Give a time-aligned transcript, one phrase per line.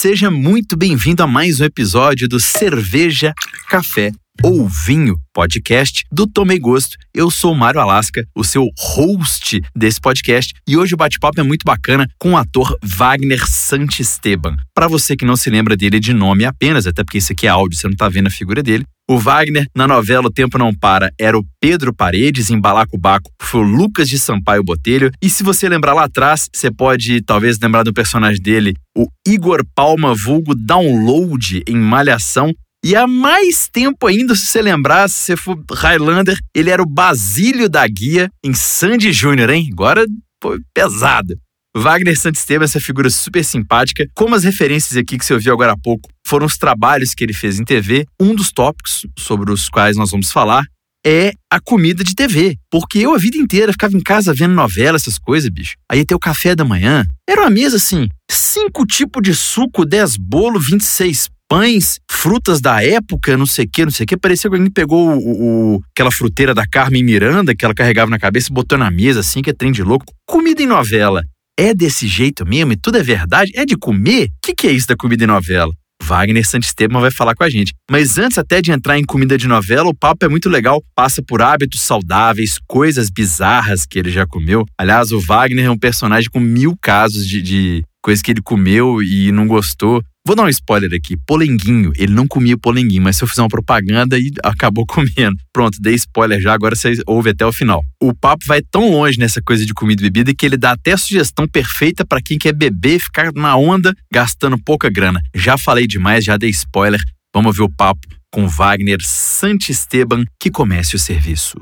[0.00, 3.34] Seja muito bem-vindo a mais um episódio do Cerveja,
[3.68, 4.12] Café
[4.44, 6.96] ou Vinho podcast do Tomei Gosto.
[7.12, 11.64] Eu sou Mário Alasca, o seu host desse podcast, e hoje o bate-papo é muito
[11.64, 14.56] bacana com o ator Wagner Santisteban.
[14.72, 17.50] Para você que não se lembra dele de nome apenas, até porque isso aqui é
[17.50, 20.74] áudio, você não tá vendo a figura dele, o Wagner, na novela O Tempo Não
[20.74, 25.10] Para, era o Pedro Paredes, em Balacobaco foi o Lucas de Sampaio Botelho.
[25.22, 29.64] E se você lembrar lá atrás, você pode talvez lembrar do personagem dele, o Igor
[29.74, 32.52] Palma, vulgo Download, em Malhação.
[32.84, 36.86] E há mais tempo ainda, se você lembrar, se você for Highlander, ele era o
[36.86, 39.70] Basílio da Guia em Sandy Júnior, hein?
[39.72, 40.04] Agora
[40.42, 41.34] foi pesado.
[41.74, 44.06] Wagner Santisteban, essa figura super simpática.
[44.14, 47.32] Como as referências aqui que você ouviu agora há pouco foram os trabalhos que ele
[47.32, 50.64] fez em TV, um dos tópicos sobre os quais nós vamos falar
[51.06, 52.56] é a comida de TV.
[52.70, 55.76] Porque eu a vida inteira ficava em casa vendo novela, essas coisas, bicho.
[55.90, 57.06] Aí ter o café da manhã.
[57.28, 63.34] Era uma mesa assim: cinco tipos de suco, dez bolo, 26 pães, frutas da época,
[63.36, 64.16] não sei o que, não sei o que.
[64.18, 68.18] Parecia que alguém pegou o, o, aquela fruteira da Carmen Miranda que ela carregava na
[68.18, 70.12] cabeça e botou na mesa, assim, que é trem de louco.
[70.26, 71.24] Comida em novela
[71.58, 73.50] é desse jeito mesmo e tudo é verdade?
[73.54, 74.26] É de comer?
[74.26, 75.72] O que, que é isso da comida em novela?
[76.08, 77.74] Wagner Santisteban vai falar com a gente.
[77.90, 80.82] Mas antes até de entrar em comida de novela, o papo é muito legal.
[80.96, 84.64] Passa por hábitos saudáveis, coisas bizarras que ele já comeu.
[84.78, 89.02] Aliás, o Wagner é um personagem com mil casos de, de coisas que ele comeu
[89.02, 90.02] e não gostou.
[90.28, 91.16] Vou dar um spoiler aqui.
[91.16, 91.90] Polenguinho.
[91.96, 95.38] Ele não comia polenguinho, mas se eu fizer uma propaganda e acabou comendo.
[95.50, 97.82] Pronto, dei spoiler já, agora vocês ouvem até o final.
[97.98, 100.92] O papo vai tão longe nessa coisa de comida e bebida que ele dá até
[100.92, 105.18] a sugestão perfeita para quem quer beber e ficar na onda gastando pouca grana.
[105.34, 107.00] Já falei demais, já dei spoiler.
[107.34, 111.58] Vamos ver o papo com Wagner Santisteban, que comece o serviço.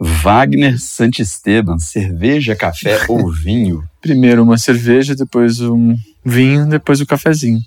[0.00, 3.84] Wagner Santisteban, cerveja, café ou vinho?
[4.00, 5.94] Primeiro uma cerveja, depois um
[6.28, 7.60] vinho, depois o cafezinho.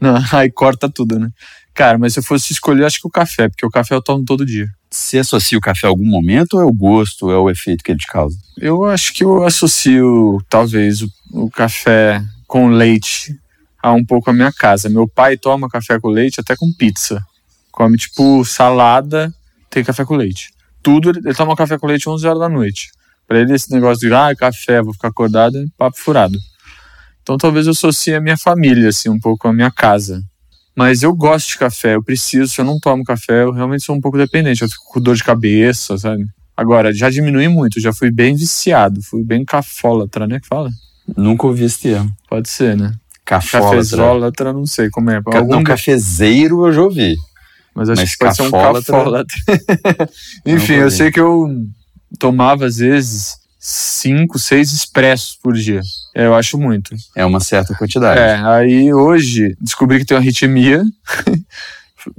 [0.00, 1.28] Não, aí corta tudo, né?
[1.74, 4.24] Cara, mas se eu fosse escolher, acho que o café, porque o café eu tomo
[4.24, 4.66] todo dia.
[4.90, 7.84] Você associa o café a algum momento ou é o gosto, ou é o efeito
[7.84, 8.36] que ele te causa?
[8.56, 13.38] Eu acho que eu associo, talvez, o, o café com leite
[13.80, 14.88] a um pouco a minha casa.
[14.88, 17.22] Meu pai toma café com leite até com pizza.
[17.70, 19.32] Come, tipo, salada,
[19.70, 20.50] tem café com leite
[20.88, 22.90] tudo, ele, toma café com leite 11 horas da noite.
[23.26, 26.38] Para ele, esse negócio de, ah, café, vou ficar acordado, é papo furado.
[27.28, 30.22] Então, talvez eu associe a minha família, assim, um pouco a minha casa.
[30.74, 32.50] Mas eu gosto de café, eu preciso.
[32.50, 34.62] Se eu não tomo café, eu realmente sou um pouco dependente.
[34.62, 36.24] Eu fico com dor de cabeça, sabe?
[36.56, 40.40] Agora, já diminui muito, já fui bem viciado, fui bem cafólatra, né?
[40.40, 40.70] Que fala?
[41.18, 42.10] Nunca ouvi esse termo.
[42.30, 42.94] Pode ser, né?
[43.26, 43.76] Cafólatra.
[43.76, 45.20] Cafezólatra, não sei como é.
[45.26, 47.14] Algum não, cafezeiro eu já ouvi.
[47.74, 49.36] Mas acho Mas que pode ser um cafólatra.
[50.46, 51.46] Enfim, eu sei que eu
[52.18, 55.80] tomava às vezes cinco, seis expressos por dia.
[56.14, 56.94] Eu acho muito.
[57.14, 58.20] É uma certa quantidade.
[58.20, 60.82] É, aí hoje descobri que tenho arritmia.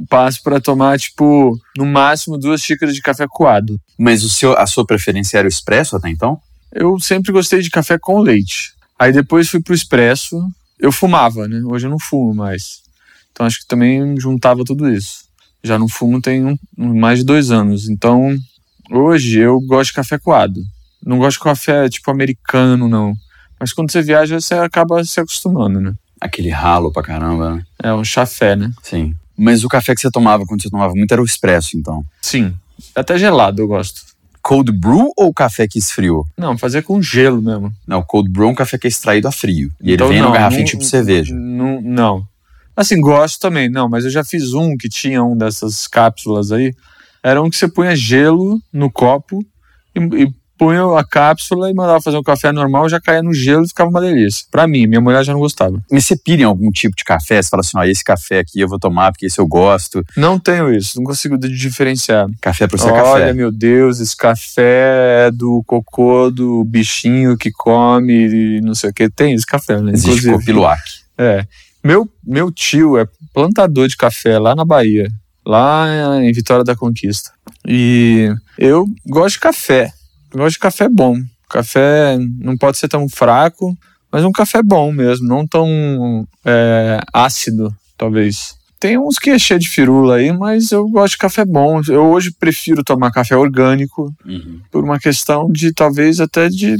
[0.07, 3.79] Passo para tomar, tipo, no máximo duas xícaras de café coado.
[3.97, 6.39] Mas o seu, a sua preferência era o expresso até então?
[6.71, 8.73] Eu sempre gostei de café com leite.
[8.99, 10.37] Aí depois fui pro expresso.
[10.77, 11.61] Eu fumava, né?
[11.65, 12.81] Hoje eu não fumo mais.
[13.31, 15.23] Então acho que também juntava tudo isso.
[15.63, 17.89] Já não fumo tem mais de dois anos.
[17.89, 18.37] Então,
[18.91, 20.61] hoje eu gosto de café coado.
[21.05, 23.13] Não gosto de café tipo americano, não.
[23.59, 25.93] Mas quando você viaja, você acaba se acostumando, né?
[26.19, 27.63] Aquele ralo pra caramba, né?
[27.81, 28.71] É um chafé, né?
[28.83, 29.15] Sim.
[29.37, 32.03] Mas o café que você tomava quando você tomava muito era o expresso, então?
[32.21, 32.53] Sim.
[32.95, 34.01] Até gelado eu gosto.
[34.41, 36.25] Cold brew ou café que esfriou?
[36.37, 37.73] Não, fazer com gelo mesmo.
[37.85, 39.71] Não, cold brew é um café que é extraído a frio.
[39.81, 41.33] E então, ele vem não, no garrafinho tipo cerveja.
[41.35, 42.27] Não, não.
[42.75, 46.73] Assim, gosto também, não, mas eu já fiz um que tinha um dessas cápsulas aí.
[47.21, 49.45] Era um que você punha gelo no copo
[49.93, 53.63] e, e punha a cápsula e mandava fazer um café normal, já caía no gelo
[53.63, 54.45] e ficava uma delícia.
[54.51, 55.81] Pra mim, minha mulher já não gostava.
[55.89, 57.41] Mas você pira em algum tipo de café?
[57.41, 60.03] Você fala assim, ó, esse café aqui eu vou tomar porque esse eu gosto.
[60.17, 62.27] Não tenho isso, não consigo diferenciar.
[62.41, 63.09] Café pro seu Olha, café.
[63.11, 68.89] Olha, meu Deus, esse café é do cocô do bichinho que come e não sei
[68.89, 69.09] o que.
[69.09, 69.93] Tem esse café, né?
[69.93, 70.33] Existe Inclusive.
[70.33, 70.81] Copiluac.
[71.17, 71.45] É.
[71.81, 75.07] Meu, meu tio é plantador de café lá na Bahia,
[75.45, 77.31] lá em Vitória da Conquista.
[77.65, 79.93] E eu gosto de café.
[80.33, 81.17] Eu gosto de café bom.
[81.49, 83.75] Café não pode ser tão fraco,
[84.11, 88.55] mas um café bom mesmo, não tão é, ácido, talvez.
[88.79, 91.81] Tem uns que é cheio de firula aí, mas eu gosto de café bom.
[91.87, 94.61] Eu hoje prefiro tomar café orgânico, uhum.
[94.71, 96.77] por uma questão de talvez até de.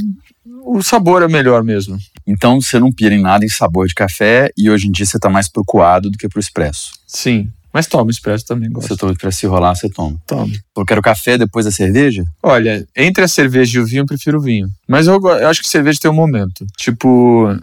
[0.64, 1.98] O sabor é melhor mesmo.
[2.26, 5.18] Então você não pira em nada em sabor de café e hoje em dia você
[5.18, 6.92] tá mais pro coado do que pro expresso.
[7.06, 7.50] Sim.
[7.72, 8.88] Mas toma expresso também, gosto.
[8.88, 10.20] Você toma expresso se rolar, você toma.
[10.26, 10.52] Toma.
[10.76, 12.24] Eu quero café depois da cerveja?
[12.42, 14.68] Olha, entre a cerveja e o vinho, eu prefiro o vinho.
[14.88, 16.66] Mas eu, eu acho que cerveja tem um momento.
[16.76, 17.56] Tipo,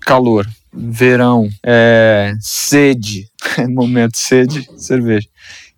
[0.00, 0.46] calor.
[0.72, 3.28] verão, é, sede,
[3.68, 5.26] momento sede, cerveja.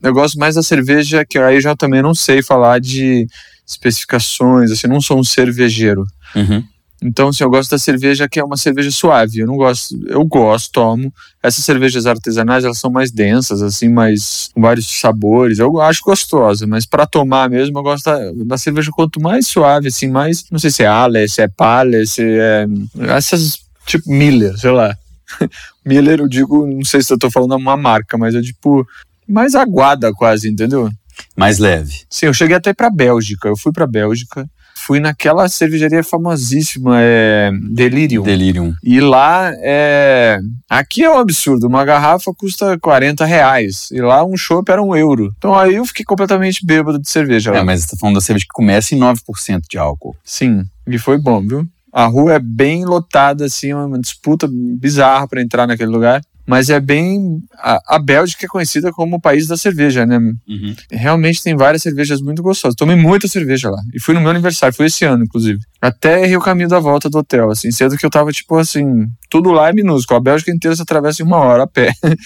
[0.02, 3.26] Eu gosto mais da cerveja, que aí eu já também não sei falar de
[3.66, 6.04] especificações, assim, não sou um cervejeiro.
[6.34, 6.62] Uhum.
[7.00, 9.38] Então, assim, eu gosto da cerveja que é uma cerveja suave.
[9.38, 11.12] Eu não gosto, eu gosto, tomo.
[11.40, 15.60] Essas cervejas artesanais, elas são mais densas, assim, mais com vários sabores.
[15.60, 19.88] Eu acho gostosa, mas para tomar mesmo, eu gosto da, da, cerveja quanto mais suave,
[19.88, 22.66] assim, mais, não sei se é Ale, se é Pale, se é
[23.10, 24.96] essas tipo Miller, sei lá.
[25.86, 28.86] Miller, eu digo, não sei se eu tô falando uma marca, mas é tipo
[29.26, 30.90] mais aguada quase, entendeu?
[31.36, 31.94] Mais leve.
[32.10, 33.48] Sim, eu cheguei até para Bélgica.
[33.48, 34.48] Eu fui para Bélgica
[34.88, 38.22] fui naquela cervejaria famosíssima, é Delirium.
[38.22, 38.72] Delirium.
[38.82, 40.38] E lá é.
[40.66, 41.66] Aqui é um absurdo.
[41.66, 43.90] Uma garrafa custa 40 reais.
[43.92, 45.30] E lá um chopp era um euro.
[45.36, 47.54] Então aí eu fiquei completamente bêbado de cerveja.
[47.54, 50.16] É, mas você tá falando da cerveja que começa em 9% de álcool.
[50.24, 50.64] Sim.
[50.86, 51.66] E foi bom, viu?
[51.92, 56.80] A rua é bem lotada, assim, uma disputa bizarra para entrar naquele lugar mas é
[56.80, 57.40] bem.
[57.58, 60.16] A, a, Bélgica é conhecida como o país da cerveja, né?
[60.16, 60.74] Uhum.
[60.90, 62.74] Realmente tem várias cervejas muito gostosas.
[62.74, 63.78] Tomei muita cerveja lá.
[63.92, 65.58] E fui no meu aniversário, foi esse ano, inclusive.
[65.80, 69.06] Até errei o caminho da volta do hotel, assim, sendo que eu tava, tipo assim,
[69.28, 70.18] tudo lá é minúsculo.
[70.18, 71.92] A Bélgica inteira se atravessa em uma hora a pé.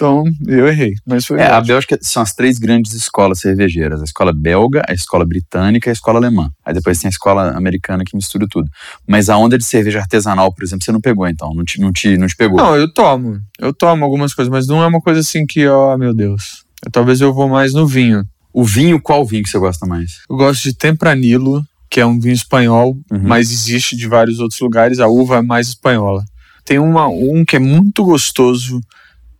[0.00, 4.00] Então, eu errei, mas foi É, a Bélgica são as três grandes escolas cervejeiras.
[4.00, 6.50] A escola belga, a escola britânica e a escola alemã.
[6.64, 8.66] Aí depois tem a escola americana que mistura tudo.
[9.06, 11.52] Mas a onda de cerveja artesanal, por exemplo, você não pegou então?
[11.54, 12.56] Não te, não te, não te pegou?
[12.56, 13.40] Não, eu tomo.
[13.58, 16.64] Eu tomo algumas coisas, mas não é uma coisa assim que, ó, oh, meu Deus.
[16.90, 18.24] Talvez eu vou mais no vinho.
[18.54, 20.12] O vinho, qual vinho que você gosta mais?
[20.30, 23.20] Eu gosto de Tempranillo, que é um vinho espanhol, uhum.
[23.22, 24.98] mas existe de vários outros lugares.
[24.98, 26.24] A uva é mais espanhola.
[26.70, 28.80] Tem uma, um que é muito gostoso,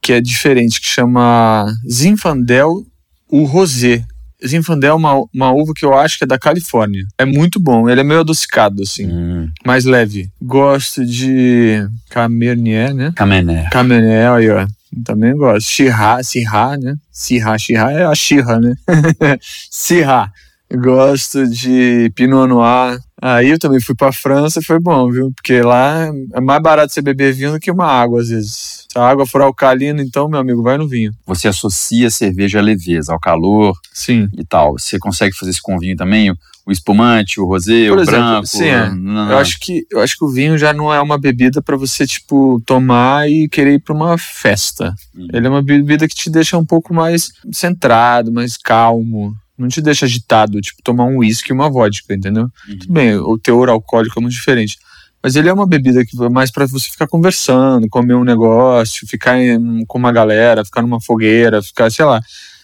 [0.03, 2.85] que é diferente, que chama Zinfandel
[3.29, 4.05] o Rosé.
[4.45, 7.05] Zinfandel é uma, uma uva que eu acho que é da Califórnia.
[7.17, 9.49] É muito bom, ele é meio adocicado, assim, hum.
[9.65, 10.29] mais leve.
[10.43, 13.13] Gosto de Cabernet, né?
[13.15, 13.71] Cabernet.
[13.71, 14.67] Cabernet, aí, ó.
[15.05, 15.69] Também gosto.
[15.69, 16.97] Syrah, Syrah, né?
[17.13, 18.75] Syrah, Syrah é a Syrah, né?
[19.71, 20.33] Syrah.
[20.73, 22.99] Gosto de Pinot Noir.
[23.23, 25.31] Aí eu também fui pra França e foi bom, viu?
[25.35, 28.87] Porque lá é mais barato você beber vinho do que uma água, às vezes.
[28.91, 31.13] Se a água for alcalina, então, meu amigo, vai no vinho.
[31.27, 34.27] Você associa a cerveja à leveza, ao calor Sim.
[34.37, 34.73] e tal.
[34.79, 36.33] Você consegue fazer isso com vinho também?
[36.67, 38.47] O espumante, o rosé, Por o exemplo, branco?
[38.47, 38.89] Sim, é.
[39.33, 42.07] Eu, acho que, eu acho que o vinho já não é uma bebida para você,
[42.07, 44.95] tipo, tomar e querer ir pra uma festa.
[45.15, 45.29] Hum.
[45.33, 49.81] Ele é uma bebida que te deixa um pouco mais centrado, mais calmo não te
[49.81, 52.45] deixa agitado, tipo tomar um uísque e uma vodka, entendeu?
[52.69, 52.79] Uhum.
[52.79, 54.79] Tudo bem, o teor alcoólico é muito diferente.
[55.23, 59.07] Mas ele é uma bebida que é mais para você ficar conversando, comer um negócio,
[59.07, 62.23] ficar em, com uma galera, ficar numa fogueira, ficar, sei lá.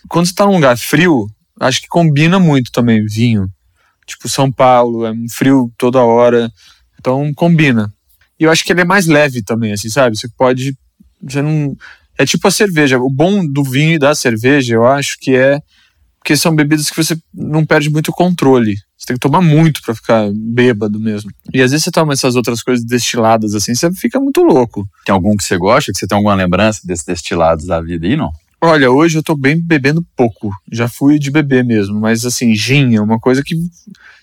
[0.08, 1.26] Quando você tá num lugar frio,
[1.60, 3.46] acho que combina muito também vinho.
[4.06, 6.50] Tipo São Paulo, é um frio toda hora,
[6.99, 7.92] então combina.
[8.40, 10.16] E eu acho que ele é mais leve também, assim, sabe?
[10.16, 10.76] Você pode.
[11.22, 11.76] Você não.
[12.19, 12.99] É tipo a cerveja.
[12.99, 15.60] O bom do vinho e da cerveja, eu acho que é
[16.26, 18.75] porque são bebidas que você não perde muito controle.
[18.99, 21.31] Você tem que tomar muito para ficar bêbado mesmo.
[21.55, 24.84] E às vezes você toma essas outras coisas destiladas assim, você fica muito louco.
[25.05, 25.93] Tem algum que você gosta?
[25.93, 28.32] Que você tem alguma lembrança desses destilados da vida aí, não?
[28.66, 30.50] Olha, hoje eu tô bem bebendo pouco.
[30.72, 33.54] Já fui de beber mesmo, mas assim, gin é uma coisa que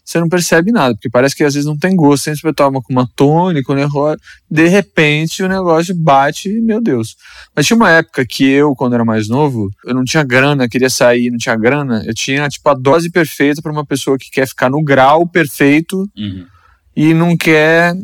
[0.04, 2.26] você não percebe nada, porque parece que às vezes não tem gosto.
[2.26, 4.20] Sempre você toma com uma tônica, um negócio,
[4.52, 7.16] de repente o negócio bate e, meu Deus.
[7.56, 10.90] Mas tinha uma época que eu, quando era mais novo, eu não tinha grana, queria
[10.90, 14.46] sair, não tinha grana, eu tinha, tipo, a dose perfeita para uma pessoa que quer
[14.46, 16.46] ficar no grau perfeito uhum.
[16.94, 17.96] e não quer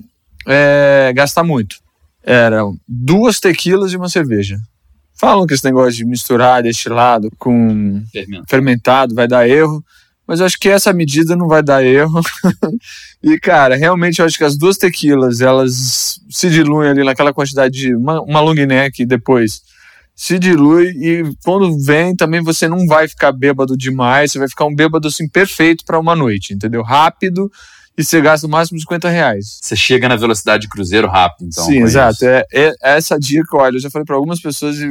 [0.47, 1.75] é, gastar muito.
[2.23, 4.57] Eram duas tequilas e uma cerveja.
[5.19, 8.45] Falam que esse negócio de misturar destilado com Fermento.
[8.47, 9.83] fermentado vai dar erro,
[10.25, 12.21] mas eu acho que essa medida não vai dar erro.
[13.21, 17.77] e, cara, realmente eu acho que as duas tequilas, elas se diluem ali naquela quantidade
[17.77, 19.61] de uma, uma long neck depois
[20.15, 24.65] se dilui e quando vem também você não vai ficar bêbado demais, você vai ficar
[24.65, 26.81] um bêbado assim perfeito para uma noite, entendeu?
[26.81, 27.51] Rápido
[27.99, 29.59] e você gasta no máximo 50 reais.
[29.61, 31.65] Você chega na velocidade de cruzeiro rápido, então.
[31.65, 32.25] Sim, exato.
[32.25, 34.89] É, é, essa dica, olha, eu já falei para algumas pessoas e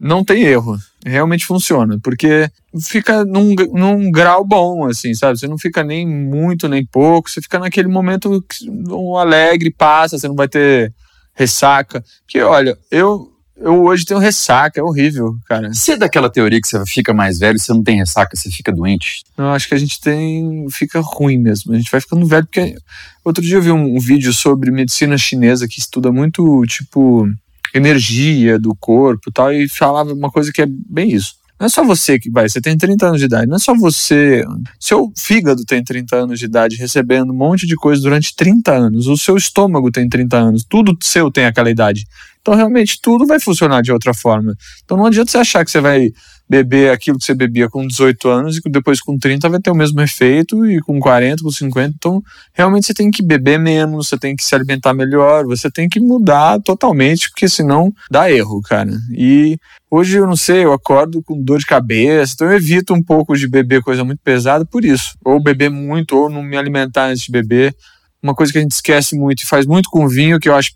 [0.00, 0.78] não tem erro.
[1.04, 2.50] Realmente funciona, porque
[2.82, 5.38] fica num, num grau bom, assim, sabe?
[5.38, 8.42] Você não fica nem muito nem pouco, você fica naquele momento
[8.88, 10.94] um alegre, passa, você não vai ter
[11.34, 12.02] ressaca.
[12.24, 15.72] Porque, olha, eu eu hoje tenho ressaca, é horrível, cara.
[15.72, 18.70] Você é daquela teoria que você fica mais velho, você não tem ressaca, você fica
[18.70, 19.24] doente?
[19.36, 20.66] Não, acho que a gente tem.
[20.70, 21.72] fica ruim mesmo.
[21.72, 22.76] A gente vai ficando velho, porque.
[23.24, 27.28] Outro dia eu vi um, um vídeo sobre medicina chinesa que estuda muito, tipo,
[27.74, 31.34] energia do corpo e tal, e falava uma coisa que é bem isso.
[31.58, 33.74] Não é só você que vai, você tem 30 anos de idade, não é só
[33.74, 34.44] você.
[34.78, 39.06] Seu fígado tem 30 anos de idade, recebendo um monte de coisa durante 30 anos.
[39.06, 42.06] O seu estômago tem 30 anos, tudo seu tem aquela idade.
[42.42, 44.54] Então, realmente, tudo vai funcionar de outra forma.
[44.84, 46.12] Então, não adianta você achar que você vai
[46.48, 49.70] beber aquilo que você bebia com 18 anos e que depois com 30 vai ter
[49.70, 51.94] o mesmo efeito e com 40, com 50.
[51.96, 52.22] Então,
[52.52, 55.98] realmente você tem que beber menos, você tem que se alimentar melhor, você tem que
[55.98, 58.90] mudar totalmente, porque senão dá erro, cara.
[59.10, 59.58] E
[59.90, 63.36] hoje eu não sei, eu acordo com dor de cabeça, então eu evito um pouco
[63.36, 65.16] de beber coisa muito pesada por isso.
[65.24, 67.74] Ou beber muito, ou não me alimentar antes de beber.
[68.22, 70.70] Uma coisa que a gente esquece muito e faz muito com vinho, que eu acho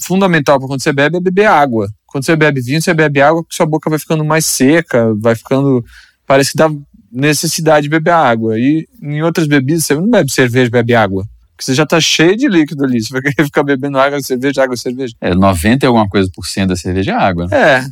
[0.00, 1.88] fundamental para quando você bebe, é beber água.
[2.08, 5.34] Quando você bebe vinho, você bebe água, porque sua boca vai ficando mais seca, vai
[5.34, 5.84] ficando.
[6.26, 6.70] Parece que dá
[7.12, 8.58] necessidade de beber água.
[8.58, 11.24] E em outras bebidas, você não bebe cerveja, bebe água.
[11.52, 13.02] Porque você já tá cheio de líquido ali.
[13.02, 15.14] Você vai querer ficar bebendo água, cerveja, água, cerveja.
[15.20, 17.46] É, 90 e alguma coisa por cento da cerveja é água.
[17.52, 17.84] É.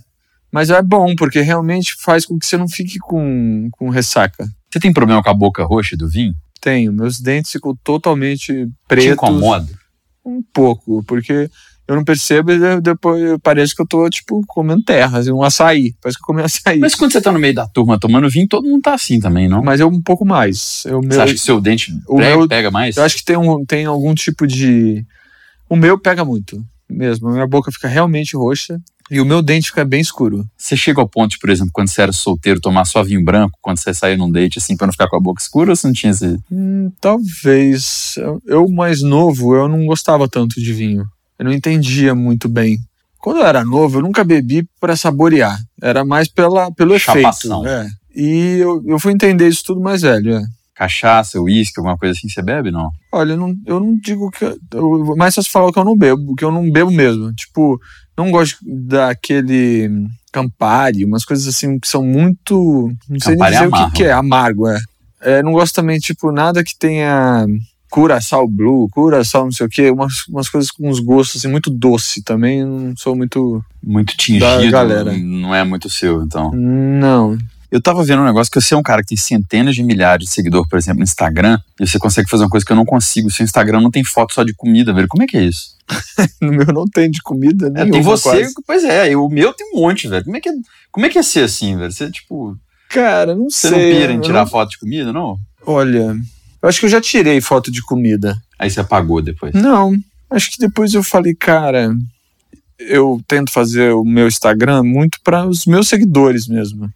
[0.51, 4.49] Mas é bom, porque realmente faz com que você não fique com, com ressaca.
[4.71, 6.35] Você tem problema com a boca roxa do vinho?
[6.61, 6.91] Tenho.
[6.91, 9.09] Meus dentes ficam totalmente pretos.
[9.09, 9.69] Te incomoda?
[10.25, 11.51] Um pouco, porque
[11.89, 15.95] eu não percebo e depois parece que eu tô, tipo, comendo terra, assim, um açaí.
[16.01, 16.79] Parece que eu comi açaí.
[16.81, 19.49] Mas quando você tá no meio da turma tomando vinho, todo mundo tá assim também,
[19.49, 19.63] não?
[19.63, 20.83] Mas eu um pouco mais.
[20.85, 22.97] Eu, você acha que seu dente o pega, meu, pega mais?
[22.97, 25.05] Eu acho que tem, um, tem algum tipo de.
[25.69, 27.29] O meu pega muito, mesmo.
[27.29, 28.81] A minha boca fica realmente roxa.
[29.09, 30.45] E o meu dente fica bem escuro.
[30.57, 33.79] Você chega ao ponto, por exemplo, quando você era solteiro, tomar só vinho branco, quando
[33.79, 35.95] você saía num date, assim, pra não ficar com a boca escura, ou você não
[35.95, 36.37] tinha esse...
[36.51, 38.17] Hum, talvez.
[38.45, 41.07] Eu, mais novo, eu não gostava tanto de vinho.
[41.39, 42.79] Eu não entendia muito bem.
[43.19, 45.59] Quando eu era novo, eu nunca bebi para saborear.
[45.83, 47.67] Era mais pela, pelo Chapação.
[47.67, 47.91] efeito.
[47.91, 47.91] É.
[48.15, 50.37] E eu, eu fui entender isso tudo mais velho.
[50.37, 50.43] É.
[50.75, 52.91] Cachaça, uísque, alguma coisa assim, você bebe, não?
[53.11, 54.45] Olha, eu não, eu não digo que.
[54.45, 57.33] Eu, só se falar que eu não bebo, que eu não bebo mesmo.
[57.33, 57.81] Tipo,
[58.17, 59.91] não gosto daquele
[60.31, 62.93] Campari, umas coisas assim que são muito.
[63.09, 64.79] Não sei nem dizer é o que, que, é, amargo, é.
[65.23, 65.43] é.
[65.43, 67.47] Não gosto também, tipo, nada que tenha
[67.91, 71.71] Curaçao Blue, Curaçao não sei o que, umas, umas coisas com uns gostos assim, muito
[71.71, 73.65] doce também, não sou muito.
[73.83, 75.17] Muito tingido, galera.
[75.17, 76.51] não é muito seu, então.
[76.53, 77.39] Não.
[77.71, 80.27] Eu tava vendo um negócio que você é um cara que tem centenas de milhares
[80.27, 82.85] de seguidores, por exemplo, no Instagram, e você consegue fazer uma coisa que eu não
[82.85, 83.31] consigo.
[83.31, 85.09] Seu Instagram não tem foto só de comida, velho.
[85.09, 85.77] Como é que é isso?
[86.41, 87.85] no meu não tem de comida, né?
[87.87, 88.55] Tem você, quase.
[88.67, 90.25] pois é, o meu tem um monte, velho.
[90.25, 90.53] Como é que é,
[90.91, 91.93] como é, que é ser assim, velho?
[91.93, 92.57] Você, tipo.
[92.89, 93.71] Cara, não você sei.
[93.71, 94.51] Você não pira em tirar não...
[94.51, 95.39] foto de comida, não?
[95.67, 96.17] Olha,
[96.67, 98.37] eu acho que eu já tirei foto de comida.
[98.59, 99.55] Aí você apagou depois?
[99.55, 99.97] Não.
[100.29, 101.95] Acho que depois eu falei, cara,
[102.77, 106.91] eu tento fazer o meu Instagram muito para os meus seguidores mesmo.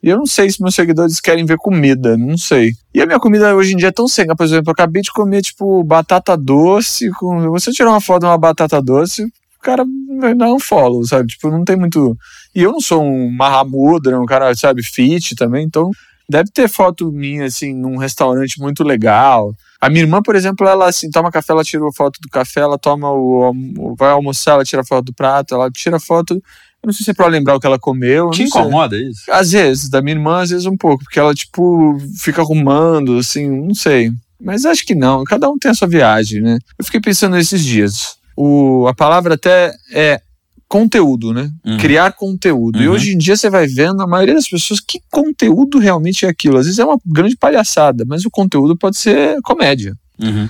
[0.00, 2.70] E eu não sei se meus seguidores querem ver comida, não sei.
[2.94, 5.10] E a minha comida hoje em dia é tão seca, por exemplo, eu acabei de
[5.10, 7.10] comer, tipo, batata doce.
[7.18, 7.50] Com...
[7.50, 9.84] Você tirar uma foto de uma batata doce, o cara
[10.20, 11.30] vai dar um follow, sabe?
[11.30, 12.16] Tipo, não tem muito.
[12.54, 15.90] E eu não sou um marramudra, um cara, sabe, fit também, então
[16.28, 19.54] deve ter foto minha, assim, num restaurante muito legal.
[19.80, 22.78] A minha irmã, por exemplo, ela assim, toma café, ela tira foto do café, ela
[22.78, 23.52] toma o.
[23.98, 26.42] vai almoçar, ela tira foto do prato, ela tira foto
[26.86, 28.30] não sei se é pra lembrar o que ela comeu.
[28.30, 29.08] Te incomoda sei.
[29.08, 29.22] isso?
[29.28, 33.48] Às vezes, da minha irmã, às vezes um pouco, porque ela, tipo, fica arrumando, assim,
[33.48, 34.12] não sei.
[34.40, 36.58] Mas acho que não, cada um tem a sua viagem, né?
[36.78, 38.16] Eu fiquei pensando nesses dias.
[38.36, 40.20] O, a palavra até é
[40.68, 41.50] conteúdo, né?
[41.64, 41.78] Uhum.
[41.78, 42.78] Criar conteúdo.
[42.78, 42.84] Uhum.
[42.84, 46.28] E hoje em dia você vai vendo, a maioria das pessoas, que conteúdo realmente é
[46.28, 46.58] aquilo.
[46.58, 49.96] Às vezes é uma grande palhaçada, mas o conteúdo pode ser comédia.
[50.20, 50.48] Uhum.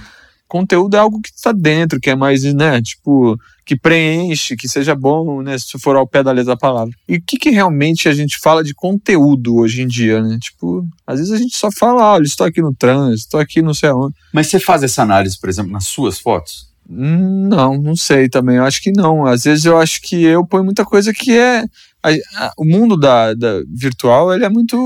[0.48, 2.80] Conteúdo é algo que está dentro, que é mais, né?
[2.80, 6.94] Tipo, que preenche, que seja bom, né, se for ao pé da letra da palavra.
[7.08, 10.38] E o que, que realmente a gente fala de conteúdo hoje em dia, né?
[10.40, 13.74] Tipo, às vezes a gente só fala, olha, estou aqui no trânsito, estou aqui não
[13.74, 14.14] sei aonde.
[14.32, 16.68] Mas você faz essa análise, por exemplo, nas suas fotos?
[16.88, 18.56] Não, não sei também.
[18.56, 19.26] Eu acho que não.
[19.26, 21.64] Às vezes eu acho que eu ponho muita coisa que é.
[22.02, 24.76] A, a, o mundo da, da virtual ele é muito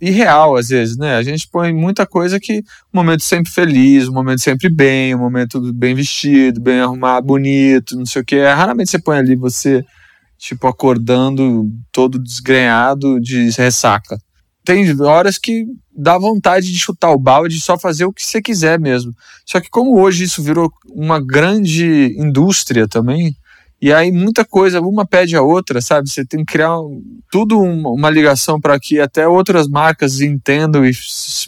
[0.00, 1.16] irreal às vezes, né?
[1.16, 2.58] A gente põe muita coisa que
[2.92, 7.96] um momento sempre feliz, um momento sempre bem, um momento bem vestido, bem arrumado, bonito,
[7.96, 8.42] não sei o que.
[8.44, 9.84] Raramente você põe ali você,
[10.38, 14.18] tipo, acordando todo desgrenhado de ressaca.
[14.64, 18.40] Tem horas que dá vontade de chutar o balde e só fazer o que você
[18.40, 19.12] quiser mesmo.
[19.44, 23.36] Só que como hoje isso virou uma grande indústria também,
[23.82, 26.08] e aí muita coisa, uma pede a outra, sabe?
[26.08, 26.76] Você tem que criar
[27.28, 30.92] tudo uma, uma ligação para que até outras marcas entendam e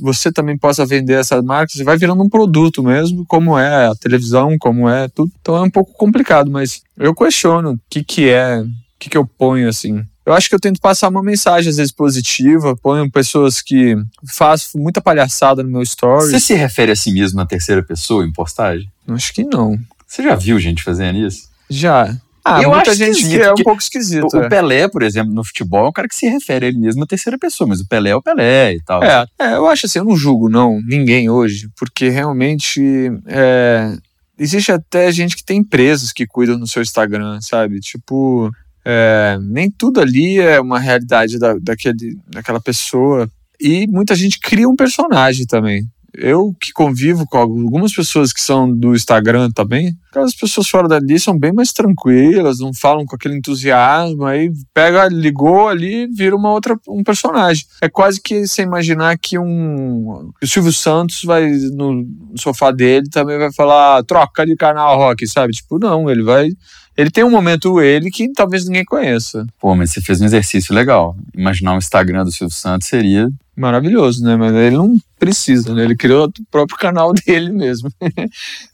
[0.01, 1.77] você também possa vender essas marcas.
[1.77, 5.31] E vai virando um produto mesmo, como é a televisão, como é tudo.
[5.41, 8.67] Então é um pouco complicado, mas eu questiono o que que é, o
[8.99, 10.05] que que eu ponho assim.
[10.27, 12.75] Eu acho que eu tento passar uma mensagem, às vezes, positiva.
[12.77, 13.95] Ponho pessoas que
[14.27, 16.31] fazem muita palhaçada no meu story.
[16.31, 18.91] Você se refere a si mesmo na terceira pessoa em postagem?
[19.09, 19.79] Acho que não.
[20.07, 21.49] Você já viu gente fazendo isso?
[21.69, 22.17] Já.
[22.45, 24.35] Ah, eu muita gente que é um pouco esquisito.
[24.35, 24.49] O, é.
[24.51, 27.07] Pelé, por exemplo, no futebol, é um cara que se refere a ele mesmo na
[27.07, 29.03] terceira pessoa, mas o Pelé é o Pelé e tal.
[29.03, 33.97] É, é eu acho assim, eu não julgo não ninguém hoje, porque realmente é,
[34.39, 37.81] existe até gente que tem empresas que cuidam do seu Instagram, sabe?
[37.81, 38.51] Tipo,
[38.85, 43.29] é, nem tudo ali é uma realidade da, daquele, daquela pessoa.
[43.61, 45.87] E muita gente cria um personagem também
[46.17, 51.19] eu que convivo com algumas pessoas que são do Instagram também, aquelas pessoas fora dali
[51.19, 56.53] são bem mais tranquilas, não falam com aquele entusiasmo, aí pega, ligou ali, vira uma
[56.53, 57.65] outra um personagem.
[57.81, 63.39] É quase que você imaginar que um o Silvio Santos vai no sofá dele também
[63.39, 65.53] vai falar troca de canal rock, sabe?
[65.53, 66.49] Tipo, não, ele vai
[66.97, 69.47] ele tem um momento ele que talvez ninguém conheça.
[69.61, 71.17] Pô, mas você fez um exercício legal.
[71.37, 74.37] Imaginar um Instagram do Silvio Santos seria maravilhoso, né?
[74.37, 75.85] Mas ele não precisa, né?
[75.85, 77.91] Ele criou o próprio canal dele mesmo.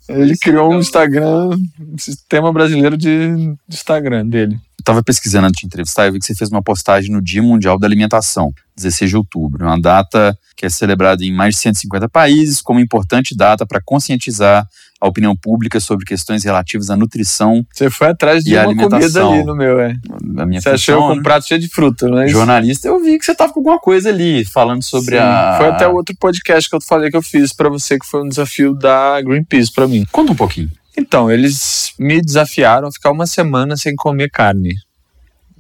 [0.09, 1.51] ele criou um Instagram,
[1.81, 4.55] um sistema brasileiro de Instagram dele.
[4.55, 7.43] Eu estava pesquisando antes de entrevistar e vi que você fez uma postagem no Dia
[7.43, 12.09] Mundial da Alimentação, 16 de outubro, uma data que é celebrada em mais de 150
[12.09, 14.67] países como importante data para conscientizar
[15.01, 17.67] a opinião pública sobre questões relativas à nutrição.
[17.73, 19.95] Você foi atrás de uma comida ali no meu, é.
[20.37, 21.23] A minha você função, achou um né?
[21.23, 22.35] prato cheio de fruta, é isso?
[22.35, 25.55] Jornalista, eu vi que você tava com alguma coisa ali, falando sobre Sim, a.
[25.57, 28.29] Foi até outro podcast que eu falei que eu fiz para você, que foi um
[28.29, 30.05] desafio da Greenpeace para mim.
[30.13, 30.71] Conta um pouquinho.
[30.97, 34.75] Então, eles me desafiaram a ficar uma semana sem comer carne.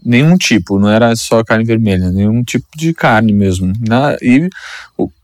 [0.05, 3.73] Nenhum tipo, não era só carne vermelha, nenhum tipo de carne mesmo.
[3.87, 4.49] Na, e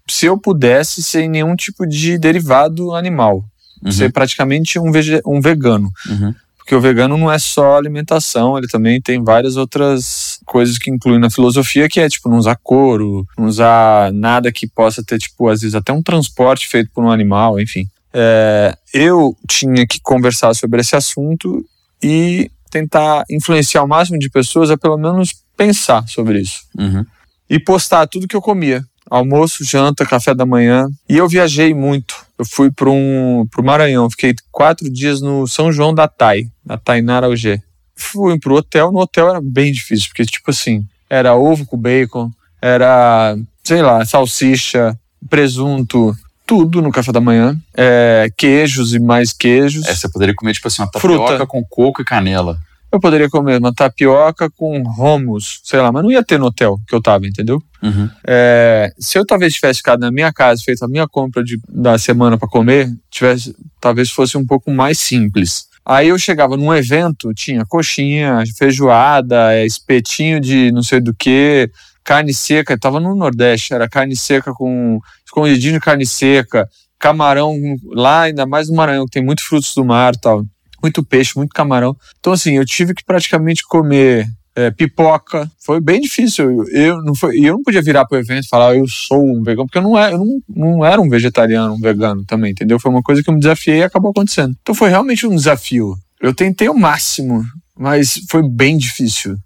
[0.09, 3.45] se eu pudesse, sem nenhum tipo de derivado animal
[3.85, 3.92] uhum.
[3.92, 5.90] ser praticamente um, vege, um vegano.
[6.09, 6.35] Uhum.
[6.56, 11.21] Porque o vegano não é só alimentação, ele também tem várias outras coisas que incluem
[11.21, 15.49] na filosofia, que é tipo não usar couro, não usar nada que possa ter, tipo,
[15.49, 17.87] às vezes até um transporte feito por um animal, enfim.
[18.12, 21.64] É, eu tinha que conversar sobre esse assunto
[22.02, 26.62] e tentar influenciar o máximo de pessoas a pelo menos pensar sobre isso.
[26.76, 27.06] Uhum.
[27.49, 30.89] E postar tudo que eu comia almoço, janta, café da manhã.
[31.09, 32.15] E eu viajei muito.
[32.39, 36.77] Eu fui para um, o Maranhão, fiquei quatro dias no São João da Tai, na
[36.77, 37.63] Tainara Alger.
[37.95, 42.31] Fui pro hotel, no hotel era bem difícil, porque, tipo assim, era ovo com bacon,
[42.61, 44.99] era, sei lá, salsicha,
[45.30, 46.15] presunto,
[46.47, 47.59] tudo no café da manhã.
[47.75, 49.87] É, queijos e mais queijos.
[49.87, 51.47] É, você poderia comer, tipo assim, uma tapioca Fruta.
[51.47, 52.59] com coco e canela.
[52.97, 56.78] Eu poderia comer uma tapioca com romos, sei lá, mas não ia ter no hotel
[56.89, 57.63] que eu tava, entendeu?
[57.82, 58.09] Uhum.
[58.26, 61.99] É, se eu talvez tivesse ficado na minha casa, feito a minha compra de, da
[61.99, 65.67] semana para comer, tivesse, talvez fosse um pouco mais simples.
[65.85, 71.71] Aí eu chegava num evento, tinha coxinha, feijoada, é, espetinho de não sei do que,
[72.02, 76.67] carne seca, estava no Nordeste, era carne seca com escondidinho de carne seca,
[76.99, 77.59] camarão
[77.93, 80.47] lá, ainda mais no Maranhão, que tem muitos frutos do mar e tal
[80.87, 81.97] muito peixe, muito camarão.
[82.19, 85.51] Então, assim, eu tive que praticamente comer é, pipoca.
[85.61, 86.51] Foi bem difícil.
[86.51, 89.23] Eu, eu, não foi, eu não podia virar para o evento e falar eu sou
[89.23, 92.25] um vegano, porque eu não, era, é, eu não, não era um vegetariano, um vegano
[92.25, 92.81] também, entendeu?
[92.81, 94.57] Foi uma coisa que eu me desafiei e acabou acontecendo.
[94.63, 95.95] Então foi realmente um desafio.
[96.21, 97.45] Eu tentei o máximo,
[97.79, 99.37] mas foi bem difícil.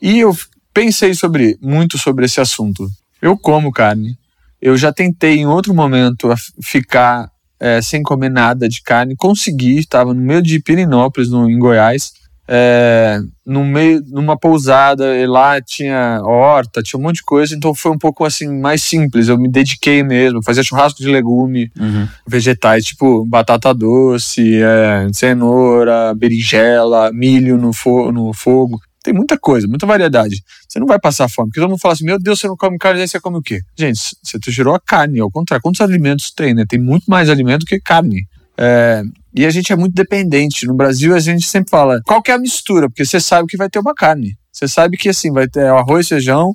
[0.00, 0.36] E eu
[0.72, 2.86] pensei sobre muito sobre esse assunto.
[3.20, 4.16] Eu como carne.
[4.60, 9.16] Eu já tentei em outro momento ficar é, sem comer nada de carne.
[9.16, 12.12] Consegui, estava no meio de Pirinópolis, no, em Goiás,
[12.48, 17.74] é, no meio, numa pousada, e lá tinha horta, tinha um monte de coisa, então
[17.74, 19.28] foi um pouco assim, mais simples.
[19.28, 22.06] Eu me dediquei mesmo, fazia churrasco de legume, uhum.
[22.26, 28.80] vegetais, tipo batata doce, é, cenoura, berinjela, milho no, fo no fogo.
[29.06, 30.42] Tem muita coisa, muita variedade.
[30.68, 31.48] Você não vai passar fome.
[31.48, 33.40] Porque todo mundo fala assim: meu Deus, você não come carne, aí você come o
[33.40, 33.60] quê?
[33.78, 35.62] Gente, você tirou a carne, ao contrário.
[35.62, 36.64] Quantos alimentos tem, né?
[36.68, 38.26] Tem muito mais alimento que carne.
[38.58, 40.66] É, e a gente é muito dependente.
[40.66, 42.88] No Brasil, a gente sempre fala: qual que é a mistura?
[42.88, 44.36] Porque você sabe que vai ter uma carne.
[44.50, 46.52] Você sabe que assim, vai ter arroz, feijão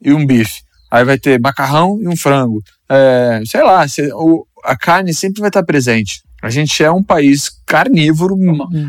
[0.00, 0.62] e um bife.
[0.88, 2.62] Aí vai ter macarrão e um frango.
[2.88, 4.08] É, sei lá, você,
[4.62, 6.22] a carne sempre vai estar presente.
[6.42, 8.36] A gente é um país carnívoro.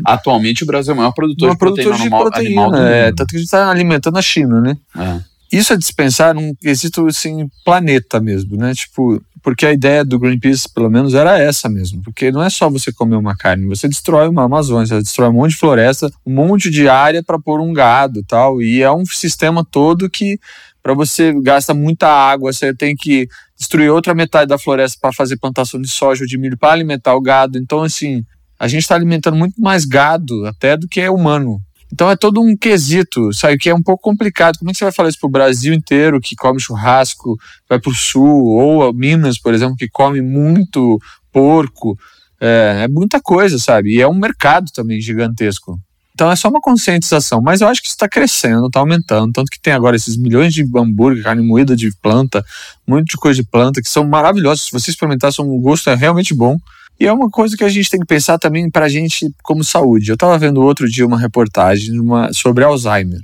[0.04, 3.12] Atualmente o Brasil é o maior produtor de produtor proteína, de animal, proteína animal é,
[3.12, 4.76] tanto que a gente está alimentando a China, né?
[4.98, 5.34] É.
[5.52, 8.74] Isso é dispensar num quesito assim, planeta mesmo, né?
[8.74, 12.02] Tipo, porque a ideia do Greenpeace, pelo menos, era essa mesmo.
[12.02, 15.34] Porque não é só você comer uma carne, você destrói uma Amazônia, você destrói um
[15.34, 18.60] monte de floresta, um monte de área para pôr um gado tal.
[18.60, 20.40] E é um sistema todo que,
[20.84, 23.26] para você, gasta muita água, você tem que
[23.58, 27.14] destruir outra metade da floresta para fazer plantação de soja ou de milho para alimentar
[27.14, 27.56] o gado.
[27.56, 28.22] Então, assim,
[28.60, 31.58] a gente está alimentando muito mais gado até do que é humano.
[31.90, 34.58] Então é todo um quesito, sabe, que é um pouco complicado.
[34.58, 37.80] Como é que você vai falar isso para o Brasil inteiro, que come churrasco, vai
[37.80, 41.00] para o sul, ou Minas, por exemplo, que come muito
[41.32, 41.96] porco?
[42.38, 43.94] É, é muita coisa, sabe?
[43.96, 45.78] E é um mercado também gigantesco.
[46.14, 49.50] Então é só uma conscientização, mas eu acho que isso está crescendo, está aumentando, tanto
[49.50, 52.44] que tem agora esses milhões de hambúrguer, carne moída de planta,
[52.86, 54.66] muito de coisa de planta, que são maravilhosos.
[54.66, 56.56] Se você experimentar, são, o gosto é realmente bom.
[57.00, 59.64] E é uma coisa que a gente tem que pensar também para a gente como
[59.64, 60.08] saúde.
[60.08, 63.20] Eu estava vendo outro dia uma reportagem uma, sobre Alzheimer.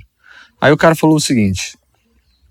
[0.59, 1.77] Aí o cara falou o seguinte: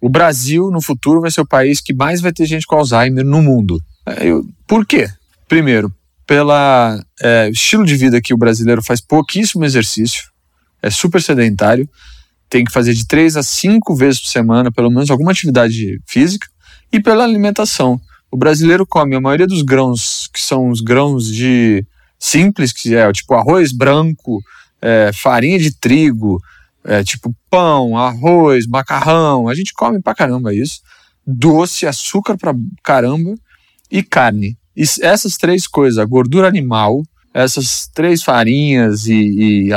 [0.01, 3.25] o Brasil no futuro vai ser o país que mais vai ter gente com Alzheimer
[3.27, 3.79] no mundo.
[4.19, 5.07] Eu, por quê?
[5.47, 5.93] Primeiro,
[6.27, 10.30] pela é, estilo de vida que o brasileiro faz pouquíssimo exercício,
[10.83, 11.89] é super sedentário,
[12.49, 16.49] tem que fazer de três a cinco vezes por semana, pelo menos alguma atividade física,
[16.93, 18.01] e pela alimentação.
[18.31, 21.85] O brasileiro come a maioria dos grãos que são os grãos de
[22.19, 24.43] simples, que é tipo arroz branco,
[24.81, 26.41] é, farinha de trigo,
[26.85, 29.49] é, tipo pão, arroz, macarrão.
[29.49, 30.81] A gente come pra caramba isso.
[31.27, 33.35] Doce, açúcar pra caramba
[33.91, 34.57] e carne.
[34.77, 39.73] E essas três coisas, a gordura animal, essas três farinhas e, e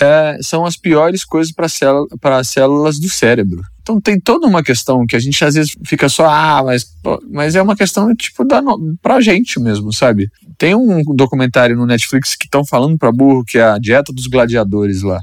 [0.00, 3.60] é, são as piores coisas para as células do cérebro.
[3.82, 6.86] Então tem toda uma questão que a gente às vezes fica só, ah, mas,
[7.30, 8.62] mas é uma questão tipo da,
[9.02, 10.28] pra gente mesmo, sabe?
[10.56, 14.26] Tem um documentário no Netflix que estão falando para burro que é a dieta dos
[14.26, 15.20] gladiadores lá.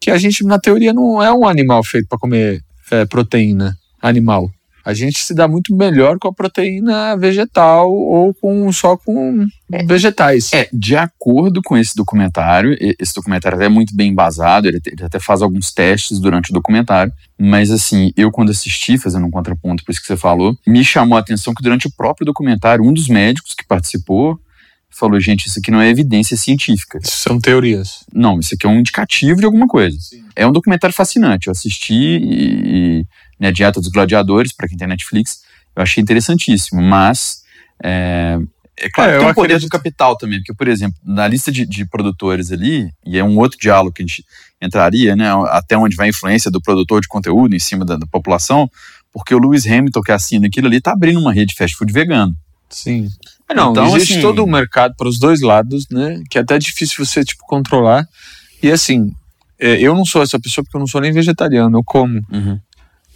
[0.00, 4.50] Que a gente, na teoria, não é um animal feito para comer é, proteína animal
[4.88, 9.84] a gente se dá muito melhor com a proteína vegetal ou com só com é.
[9.84, 10.50] vegetais.
[10.54, 15.20] É, de acordo com esse documentário, esse documentário é muito bem embasado, ele, ele até
[15.20, 19.92] faz alguns testes durante o documentário, mas assim, eu quando assisti, fazendo um contraponto por
[19.92, 23.08] isso que você falou, me chamou a atenção que durante o próprio documentário, um dos
[23.08, 24.40] médicos que participou
[24.90, 26.98] falou, gente, isso aqui não é evidência científica.
[27.02, 28.04] São teorias.
[28.12, 29.96] Não, isso aqui é um indicativo de alguma coisa.
[29.98, 30.24] Sim.
[30.34, 31.46] É um documentário fascinante.
[31.46, 33.06] Eu assisti e,
[33.38, 35.42] né, Dieta dos Gladiadores, para quem tem Netflix,
[35.76, 37.42] eu achei interessantíssimo, mas
[37.82, 38.38] é,
[38.76, 39.68] é claro é, tem o poder acredito...
[39.68, 43.38] do capital também, porque, por exemplo, na lista de, de, produtores ali, e é um
[43.38, 44.24] outro diálogo que a gente
[44.60, 48.06] entraria, né, até onde vai a influência do produtor de conteúdo em cima da, da
[48.06, 48.68] população,
[49.12, 51.92] porque o Lewis Hamilton, que assina aquilo ali, está abrindo uma rede de fast food
[51.92, 52.34] vegano.
[52.68, 53.08] Sim.
[53.48, 56.22] É, não, então, existe assim, todo o um mercado para os dois lados, né?
[56.28, 58.06] Que é até difícil você, tipo, controlar.
[58.62, 59.12] E assim,
[59.58, 62.20] é, eu não sou essa pessoa porque eu não sou nem vegetariano, eu como.
[62.30, 62.60] Uhum.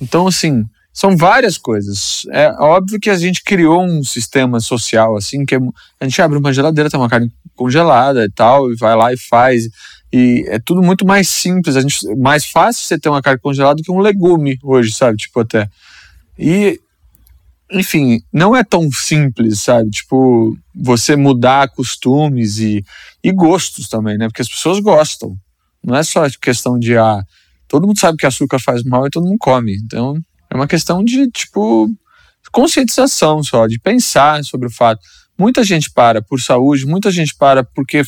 [0.01, 2.27] Então, assim, são várias coisas.
[2.31, 5.59] É óbvio que a gente criou um sistema social, assim, que é,
[6.01, 9.19] a gente abre uma geladeira, tem uma carne congelada e tal, e vai lá e
[9.19, 9.69] faz.
[10.13, 13.77] E é tudo muito mais simples, a gente, mais fácil você ter uma carne congelada
[13.77, 15.19] do que um legume hoje, sabe?
[15.19, 15.69] Tipo, até.
[16.39, 16.81] E
[17.73, 19.91] enfim, não é tão simples, sabe?
[19.91, 22.85] Tipo, você mudar costumes e,
[23.23, 24.27] e gostos também, né?
[24.29, 25.37] Porque as pessoas gostam.
[25.83, 27.23] Não é só questão de, ah,
[27.67, 29.75] todo mundo sabe que açúcar faz mal e todo mundo come.
[29.85, 30.17] Então,
[30.51, 31.89] é uma questão de, tipo,
[32.53, 35.01] conscientização só, de pensar sobre o fato.
[35.39, 38.03] Muita gente para por saúde, muita gente para porque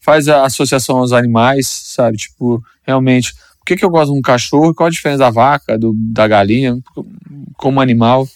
[0.00, 2.16] faz a associação aos animais, sabe?
[2.16, 4.74] Tipo, realmente, por que, que eu gosto de um cachorro?
[4.74, 6.76] Qual a diferença da vaca, do, da galinha,
[7.56, 8.28] como animal?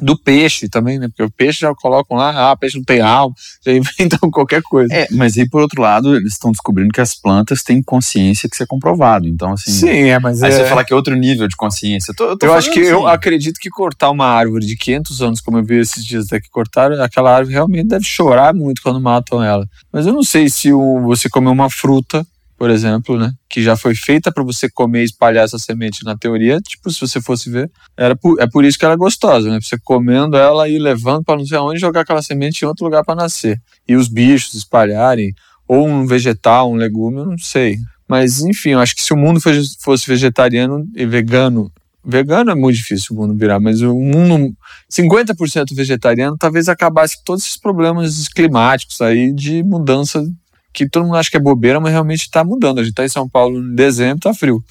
[0.00, 1.08] Do peixe também, né?
[1.08, 4.92] Porque o peixe já colocam lá, ah, peixe não tem alma, já inventam qualquer coisa.
[4.92, 8.54] É, mas aí por outro lado, eles estão descobrindo que as plantas têm consciência que
[8.54, 9.28] isso é comprovado.
[9.28, 9.70] Então, assim.
[9.70, 10.42] Sim, é, mas.
[10.42, 10.56] Aí é...
[10.56, 12.12] você fala que é outro nível de consciência.
[12.12, 12.90] Eu, tô, eu, tô eu acho que assim.
[12.90, 16.40] eu acredito que cortar uma árvore de 500 anos, como eu vi esses dias até
[16.40, 19.66] que cortaram, aquela árvore realmente deve chorar muito quando matam ela.
[19.92, 22.26] Mas eu não sei se um, você comer uma fruta
[22.62, 26.16] por exemplo, né, que já foi feita para você comer e espalhar essa semente na
[26.16, 29.50] teoria, tipo, se você fosse ver, era por, é por isso que ela é gostosa,
[29.50, 29.58] né?
[29.60, 33.04] Você comendo ela e levando para não sei aonde jogar aquela semente em outro lugar
[33.04, 33.60] para nascer.
[33.88, 35.34] E os bichos espalharem,
[35.66, 37.78] ou um vegetal, um legume, eu não sei.
[38.06, 39.40] Mas, enfim, eu acho que se o mundo
[39.80, 41.68] fosse vegetariano e vegano,
[42.04, 44.54] vegano é muito difícil o mundo virar, mas o mundo
[44.88, 50.24] 50% vegetariano talvez acabasse todos esses problemas climáticos aí de mudança
[50.72, 52.78] que todo mundo acha que é bobeira, mas realmente está mudando.
[52.78, 54.64] A gente está em São Paulo em dezembro, tá frio.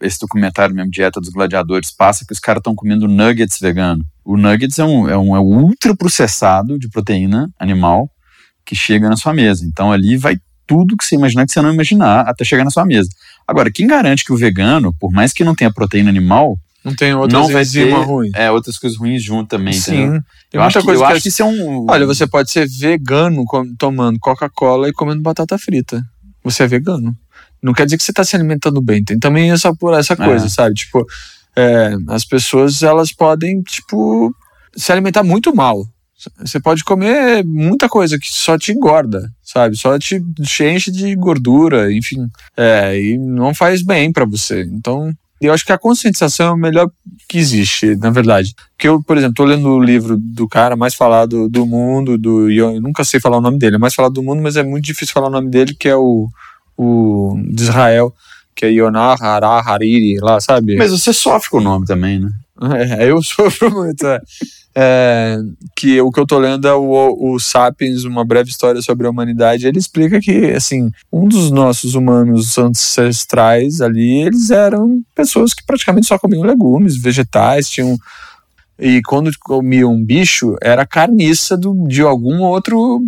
[0.00, 4.04] Esse documentário mesmo, Dieta dos Gladiadores, passa que os caras estão comendo nuggets vegano.
[4.24, 8.08] O nuggets é um, é um é ultra processado de proteína animal
[8.64, 9.64] que chega na sua mesa.
[9.64, 12.84] Então ali vai tudo que você imaginar que você não imaginar até chegar na sua
[12.84, 13.08] mesa.
[13.46, 17.14] Agora, quem garante que o vegano, por mais que não tenha proteína animal, não tem
[17.14, 18.30] outras não vai ter, ruim.
[18.34, 20.02] É, outras coisas ruins junto também, Sim.
[20.02, 20.22] Entendeu?
[20.52, 21.86] Eu, acho, que, eu acho que isso é um.
[21.88, 23.44] Olha, você pode ser vegano
[23.76, 26.02] tomando Coca-Cola e comendo batata frita.
[26.42, 27.14] Você é vegano.
[27.62, 29.04] Não quer dizer que você está se alimentando bem.
[29.04, 30.48] Tem também essa, essa coisa, é.
[30.48, 30.74] sabe?
[30.76, 31.04] Tipo,
[31.56, 34.34] é, as pessoas elas podem, tipo,
[34.76, 35.84] se alimentar muito mal.
[36.40, 39.76] Você pode comer muita coisa que só te engorda, sabe?
[39.76, 42.26] Só te, te enche de gordura, enfim.
[42.56, 44.62] É, e não faz bem para você.
[44.62, 46.90] Então, eu acho que a conscientização é o melhor
[47.28, 48.54] que existe, na verdade.
[48.76, 52.50] Porque eu, por exemplo, estou lendo o livro do cara mais falado do mundo, do
[52.50, 54.84] eu nunca sei falar o nome dele, é mais falado do mundo, mas é muito
[54.84, 56.28] difícil falar o nome dele, que é o,
[56.76, 58.12] o de Israel,
[58.54, 60.76] que é Yonar Hara Hariri, lá, sabe?
[60.76, 62.30] Mas você sofre com o nome também, né?
[63.00, 64.04] É, eu sofro muito.
[64.06, 64.20] É.
[64.80, 65.38] É,
[65.74, 69.10] que o que eu tô lendo é o, o Sapiens, uma breve história sobre a
[69.10, 69.66] humanidade.
[69.66, 76.06] Ele explica que, assim, um dos nossos humanos ancestrais ali, eles eram pessoas que praticamente
[76.06, 77.96] só comiam legumes, vegetais, tinham.
[78.78, 83.00] E quando comiam um bicho, era carniça do, de algum outro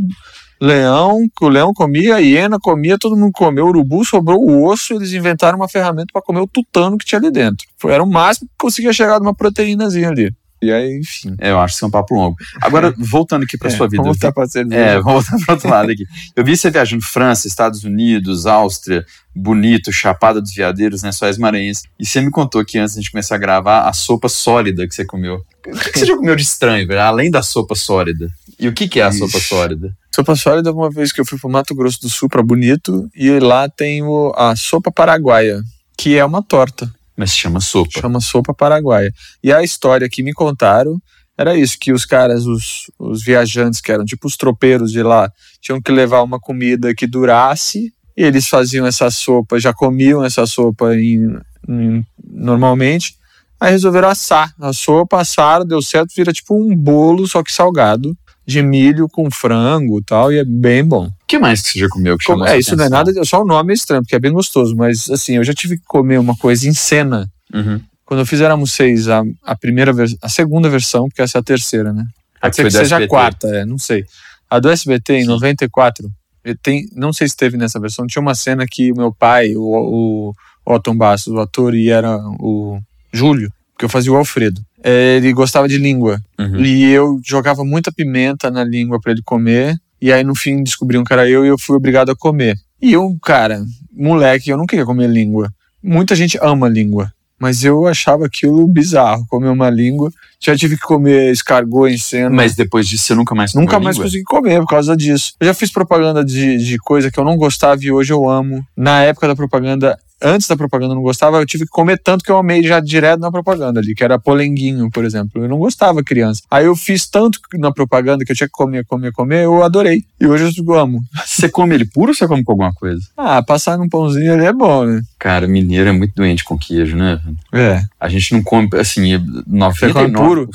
[0.60, 4.66] leão, que o leão comia, a hiena comia, todo mundo comeu, o urubu sobrou o
[4.66, 7.64] osso, eles inventaram uma ferramenta para comer o tutano que tinha ali dentro.
[7.84, 10.34] Era o máximo que conseguia chegar numa proteínazinha ali.
[10.62, 11.34] E aí, enfim.
[11.40, 12.36] É, eu acho que é um papo longo.
[12.60, 14.02] Agora, voltando aqui para É, sua vida.
[14.02, 14.80] vamos vi- voltar pra cerveja.
[14.80, 16.04] É, vamos voltar para outro lado aqui.
[16.36, 21.84] Eu vi você viajando França, Estados Unidos, Áustria, Bonito, Chapada dos Veadeiros, né, Soares Maranhenses.
[21.98, 24.86] E você me contou que antes de a gente começar a gravar, a sopa sólida
[24.86, 25.36] que você comeu.
[25.66, 27.00] O que, você já comeu de estranho, velho?
[27.00, 28.28] Além da sopa sólida.
[28.58, 29.48] E o que, que é a sopa Ixi.
[29.48, 29.94] sólida?
[30.14, 33.30] Sopa sólida, uma vez que eu fui pro Mato Grosso do Sul, pra Bonito, e
[33.38, 35.62] lá tem o- a sopa paraguaia,
[35.96, 36.90] que é uma torta.
[37.20, 38.00] Mas chama sopa.
[38.00, 39.12] Chama sopa paraguaia.
[39.44, 40.98] E a história que me contaram
[41.36, 45.30] era isso, que os caras, os, os viajantes, que eram tipo os tropeiros de lá,
[45.60, 50.46] tinham que levar uma comida que durasse, e eles faziam essa sopa, já comiam essa
[50.46, 53.16] sopa em- em- normalmente,
[53.60, 58.16] aí resolveram assar a sopa, assaram, deu certo, vira tipo um bolo, só que salgado,
[58.50, 61.06] de milho com frango e tal, e é bem bom.
[61.06, 63.14] O que mais que você já comeu que chamou é, isso não é atenção?
[63.14, 65.76] nada, só o nome é estranho, porque é bem gostoso, mas assim, eu já tive
[65.78, 67.80] que comer uma coisa em cena, Uhum.
[68.04, 71.44] quando eu fiz Éramos Seis, a, a primeira a segunda versão, porque essa é a
[71.44, 72.04] terceira, né?
[72.36, 73.08] A Pode ser que seja a SBT.
[73.08, 74.04] quarta, é, não sei.
[74.48, 75.26] A do SBT, em Sim.
[75.28, 76.08] 94,
[76.44, 79.54] eu tem, não sei se teve nessa versão, tinha uma cena que o meu pai,
[79.56, 80.32] o,
[80.66, 82.80] o Otton Bastos, o ator, e era o
[83.12, 84.60] Júlio, que eu fazia o Alfredo.
[84.82, 86.20] Ele gostava de língua.
[86.38, 86.60] Uhum.
[86.64, 89.76] E eu jogava muita pimenta na língua para ele comer.
[90.00, 92.56] E aí, no fim, descobriam que era eu e eu fui obrigado a comer.
[92.80, 93.62] E eu, cara,
[93.92, 95.52] moleque, eu não queria comer língua.
[95.82, 97.12] Muita gente ama língua.
[97.38, 100.12] Mas eu achava aquilo bizarro, comer uma língua.
[100.38, 102.28] Já tive que comer escargot em cena.
[102.28, 104.06] Mas depois disso você nunca mais Nunca mais língua?
[104.06, 105.32] consegui comer por causa disso.
[105.40, 108.62] Eu já fiz propaganda de, de coisa que eu não gostava e hoje eu amo.
[108.76, 112.24] Na época da propaganda, antes da propaganda eu não gostava, eu tive que comer tanto
[112.24, 115.42] que eu amei já direto na propaganda ali, que era polenguinho, por exemplo.
[115.42, 116.42] Eu não gostava criança.
[116.50, 120.04] Aí eu fiz tanto na propaganda que eu tinha que comer, comer, comer, eu adorei.
[120.20, 121.02] E hoje eu amo.
[121.26, 123.00] Você come ele puro ou você come com alguma coisa?
[123.16, 125.00] Ah, passar num pãozinho ali é bom, né?
[125.18, 127.18] Cara, mineiro é muito doente com queijo, né?
[127.52, 127.82] É.
[127.98, 129.02] A gente não come, assim,
[129.48, 129.92] 99%.
[129.92, 130.50] come puro?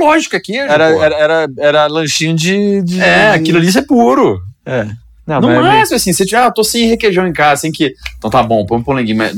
[0.00, 1.02] Lógico que é queijo, Era, pô.
[1.02, 2.82] era, era, era lanchinho de.
[2.82, 4.40] de É, de- aquilo ali é puro.
[4.64, 4.86] É.
[5.26, 7.72] Não, no mas é máximo, assim, você tiver, ah, tô sem requeijão em casa, sem
[7.72, 7.94] que.
[8.18, 9.18] Então tá bom, põe um polenguinho.
[9.18, 9.34] Mas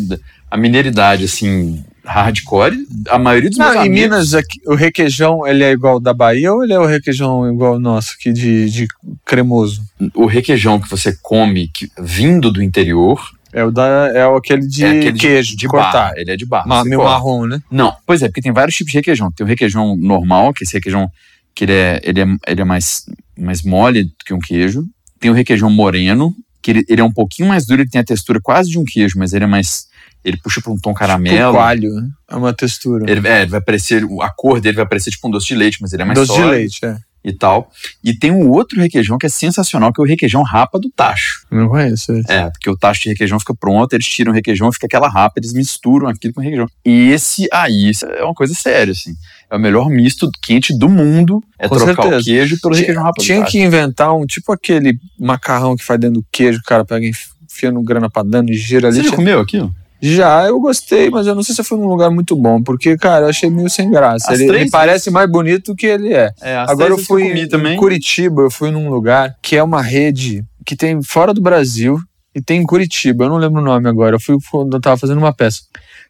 [0.50, 2.76] a mineiridade, assim, hardcore,
[3.08, 4.00] a maioria dos meus Não, em amigos.
[4.02, 7.74] Minas, aqui, o requeijão, ele é igual da Bahia ou ele é o requeijão igual
[7.74, 8.86] o nosso, aqui de, de
[9.24, 9.82] cremoso?
[10.14, 13.20] O requeijão que você come que- vindo do interior
[13.52, 15.92] É o da, é aquele de é aquele de- queijo, de, cortar.
[15.92, 16.12] barra.
[16.16, 17.12] Ele é de você meio corta.
[17.12, 17.60] marrom, né?
[17.70, 19.30] Não, pois é, porque tem vários tipos de requeijão.
[19.30, 21.10] Tem o requeijão normal, que esse requeijão
[21.54, 23.04] que ele é, ele é, ele é mais,
[23.38, 24.84] mais mole do que um queijo.
[25.22, 28.04] Tem o requeijão moreno, que ele, ele é um pouquinho mais duro, ele tem a
[28.04, 29.86] textura quase de um queijo, mas ele é mais.
[30.24, 31.52] Ele puxa para um tom Tipo caramelo.
[31.54, 32.08] coalho, né?
[32.28, 33.08] É uma textura.
[33.08, 35.78] Ele, é, ele vai parecer, a cor dele vai parecer tipo um doce de leite,
[35.80, 36.96] mas ele é mais Doce de sólido leite, é.
[37.24, 37.70] E tal.
[38.02, 41.44] E tem um outro requeijão que é sensacional, que é o requeijão rapa do tacho.
[41.50, 42.30] Não conheço esse.
[42.32, 45.34] É, porque o tacho de requeijão fica pronto, eles tiram o requeijão, fica aquela rapa,
[45.38, 46.66] eles misturam aquilo com o requeijão.
[46.84, 49.14] E esse aí é uma coisa séria, assim.
[49.50, 52.20] É o melhor misto quente do mundo, é Com trocar certeza.
[52.20, 53.52] o queijo pelo requeijão rapa do Tinha tacho.
[53.52, 57.12] que inventar um, tipo aquele macarrão que faz dentro do queijo, o cara pega e
[57.44, 58.96] enfia no grana padano e gira ali.
[58.96, 59.72] Você já comeu aquilo?
[60.02, 63.26] Já, eu gostei, mas eu não sei se foi num lugar muito bom, porque, cara,
[63.26, 64.32] eu achei meio sem graça.
[64.32, 66.32] As Ele, três- ele parece mais bonito do que ele é.
[66.40, 67.76] É, Agora eu fui em também.
[67.76, 71.98] Curitiba, eu fui num lugar que é uma rede que tem fora do Brasil
[72.34, 74.16] e tem em Curitiba, eu não lembro o nome agora.
[74.16, 75.60] Eu fui quando eu tava fazendo uma peça.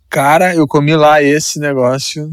[0.09, 2.31] Cara, eu comi lá esse negócio.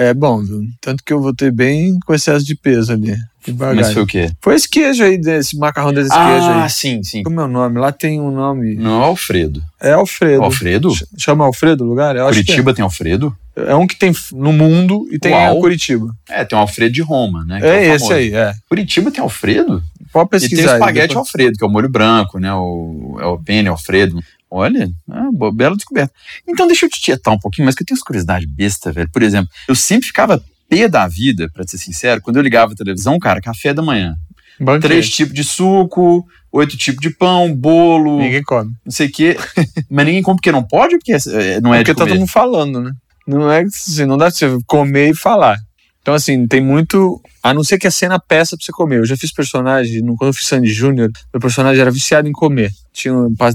[0.00, 0.62] É bom, viu?
[0.80, 3.16] Tanto que eu voltei bem com excesso de peso ali.
[3.44, 4.30] De Mas foi o quê?
[4.42, 6.70] Foi esse queijo aí, desse macarrão desse queijo Ah, aí.
[6.70, 7.22] sim, sim.
[7.22, 7.78] Como é o nome?
[7.80, 8.74] Lá tem um nome.
[8.76, 9.62] Não é Alfredo.
[9.80, 10.42] É Alfredo.
[10.42, 10.90] Alfredo?
[10.94, 12.14] Ch- Chama Alfredo o lugar?
[12.14, 13.34] Eu acho que Curitiba tem Alfredo?
[13.56, 13.72] é.
[13.72, 15.56] É um que tem no mundo e tem Uau.
[15.58, 16.14] a Curitiba.
[16.28, 17.58] É, tem o Alfredo de Roma, né?
[17.62, 18.52] É, o esse aí, é.
[18.68, 19.82] Curitiba tem Alfredo?
[20.12, 20.72] Pode E tem pesquisar.
[20.72, 21.26] o espaguete depois.
[21.26, 22.52] Alfredo, que é o molho branco, né?
[22.54, 24.20] O, é o penne Alfredo.
[24.50, 26.12] Olha, ah, boa, bela descoberta.
[26.46, 29.08] Então deixa eu te tietar um pouquinho, mas que eu tenho umas curiosidades besta, velho.
[29.12, 32.76] Por exemplo, eu sempre ficava pé da vida, pra ser sincero, quando eu ligava a
[32.76, 34.14] televisão, cara, café da manhã.
[34.60, 34.82] Banquete.
[34.88, 38.72] Três tipos de suco, oito tipos de pão, bolo, Ninguém come.
[38.84, 39.36] não sei o quê.
[39.90, 42.10] mas ninguém come porque não pode ou porque é- não é, porque de tá comer?
[42.10, 42.90] todo mundo falando, né?
[43.26, 45.56] Não é que assim, não dá pra você comer e falar.
[46.08, 47.20] Então, assim, tem muito.
[47.42, 49.00] A não ser que a cena peça pra você comer.
[49.00, 52.70] Eu já fiz personagem, quando eu fiz Sandy Júnior, meu personagem era viciado em comer.
[52.94, 53.12] Tinha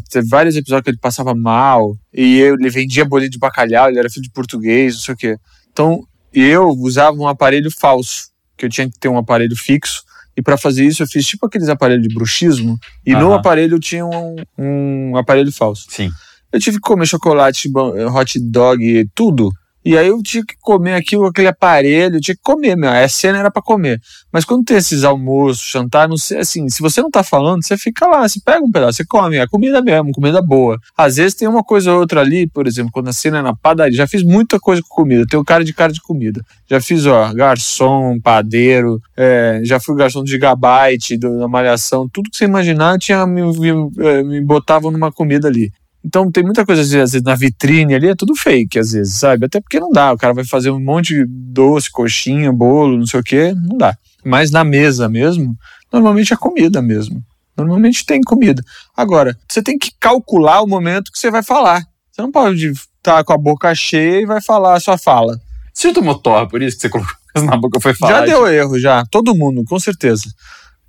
[0.07, 3.97] teve vários episódios que ele passava mal, e eu, ele vendia bolinho de bacalhau, ele
[3.97, 5.37] era filho de português, não sei o quê.
[5.71, 10.03] Então, eu usava um aparelho falso, que eu tinha que ter um aparelho fixo.
[10.37, 14.05] E para fazer isso, eu fiz tipo aqueles aparelhos de bruxismo, e no aparelho tinha
[14.05, 15.87] um, um aparelho falso.
[15.89, 16.11] Sim.
[16.51, 17.67] Eu tive que comer chocolate,
[18.13, 19.51] hot dog, tudo
[19.85, 22.89] e aí eu tinha que comer aquilo, aquele aparelho, eu tinha que comer, meu.
[22.89, 23.99] A cena era para comer.
[24.31, 27.77] Mas quando tem esses almoços, jantar, não sei, assim, se você não tá falando, você
[27.77, 30.79] fica lá, você pega um pedaço, você come, é comida mesmo, comida boa.
[30.97, 33.55] Às vezes tem uma coisa ou outra ali, por exemplo, quando a cena é na
[33.55, 36.41] padaria, já fiz muita coisa com comida, tenho cara de cara de comida.
[36.69, 42.37] Já fiz, ó, garçom, padeiro, é, já fui garçom de gigabyte, da malhação, tudo que
[42.37, 45.71] você imaginar, tinha, me, me, é, me botavam numa comida ali.
[46.05, 49.45] Então tem muita coisa, às vezes, na vitrine ali, é tudo fake, às vezes, sabe?
[49.45, 50.11] Até porque não dá.
[50.11, 53.77] O cara vai fazer um monte de doce, coxinha, bolo, não sei o quê, não
[53.77, 53.95] dá.
[54.23, 55.55] Mas na mesa mesmo,
[55.91, 57.23] normalmente é comida mesmo.
[57.55, 58.63] Normalmente tem comida.
[58.97, 61.83] Agora, você tem que calcular o momento que você vai falar.
[62.11, 65.39] Você não pode estar tá com a boca cheia e vai falar a sua fala.
[65.73, 68.19] Você tomou torre por isso que você colocou na boca foi falar?
[68.19, 69.05] Já deu erro, já.
[69.09, 70.23] Todo mundo, com certeza.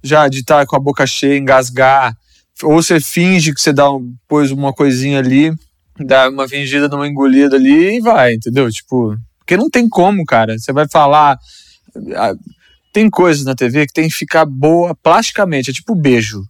[0.02, 2.16] Já de estar tá com a boca cheia, engasgar,
[2.62, 5.52] ou você finge que você dá um, pôs uma coisinha ali,
[5.98, 8.70] dá uma fingida numa engolida ali e vai, entendeu?
[8.70, 10.58] Tipo, porque não tem como, cara.
[10.58, 11.38] Você vai falar.
[12.92, 16.42] Tem coisas na TV que tem que ficar boa plasticamente, é tipo beijo.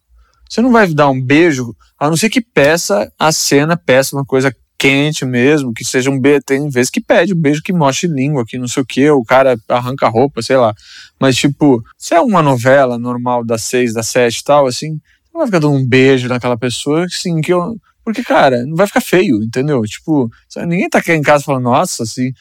[0.48, 4.24] Você não vai dar um beijo, a não ser que peça a cena, peça uma
[4.24, 6.42] coisa quente mesmo, que seja um beijo.
[6.46, 9.24] Tem vezes que pede um beijo que mostre língua, que não sei o que, o
[9.24, 10.74] cara arranca a roupa, sei lá.
[11.18, 15.00] Mas, tipo, se é uma novela normal das seis, das sete e tal, assim,
[15.34, 17.76] não vai ficar dando um beijo naquela pessoa, assim, que eu.
[18.04, 19.82] Porque, cara, não vai ficar feio, entendeu?
[19.82, 20.30] Tipo,
[20.66, 22.32] ninguém tá aqui em casa falando, nossa, assim,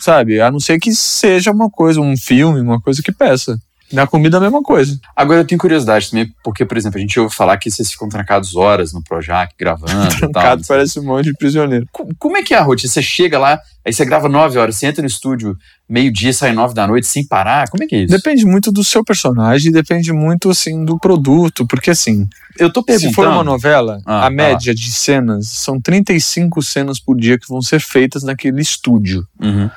[0.00, 0.40] sabe?
[0.40, 3.58] A não ser que seja uma coisa, um filme, uma coisa que peça.
[3.92, 4.98] Na comida a mesma coisa.
[5.16, 8.08] Agora eu tenho curiosidade também, porque, por exemplo, a gente ouve falar que vocês ficam
[8.08, 11.86] trancados horas no Projac, gravando Trancado parece um monte de prisioneiro.
[12.18, 12.92] Como é que é a rotina?
[12.92, 15.56] Você chega lá, aí você grava nove horas, você entra no estúdio
[15.88, 17.68] meio-dia, sai nove da noite sem parar?
[17.70, 18.14] Como é que é isso?
[18.14, 22.28] Depende muito do seu personagem, depende muito, assim, do produto, porque, assim...
[22.58, 23.10] Eu tô perguntando...
[23.10, 27.48] Se for uma novela, ah, a média de cenas são 35 cenas por dia que
[27.48, 29.26] vão ser feitas naquele estúdio.
[29.40, 29.70] Uhum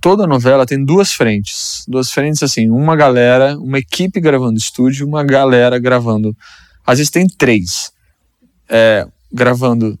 [0.00, 1.84] toda novela tem duas frentes.
[1.86, 6.34] Duas frentes, assim, uma galera, uma equipe gravando estúdio, uma galera gravando.
[6.86, 7.92] Às vezes tem três.
[8.68, 9.98] É, gravando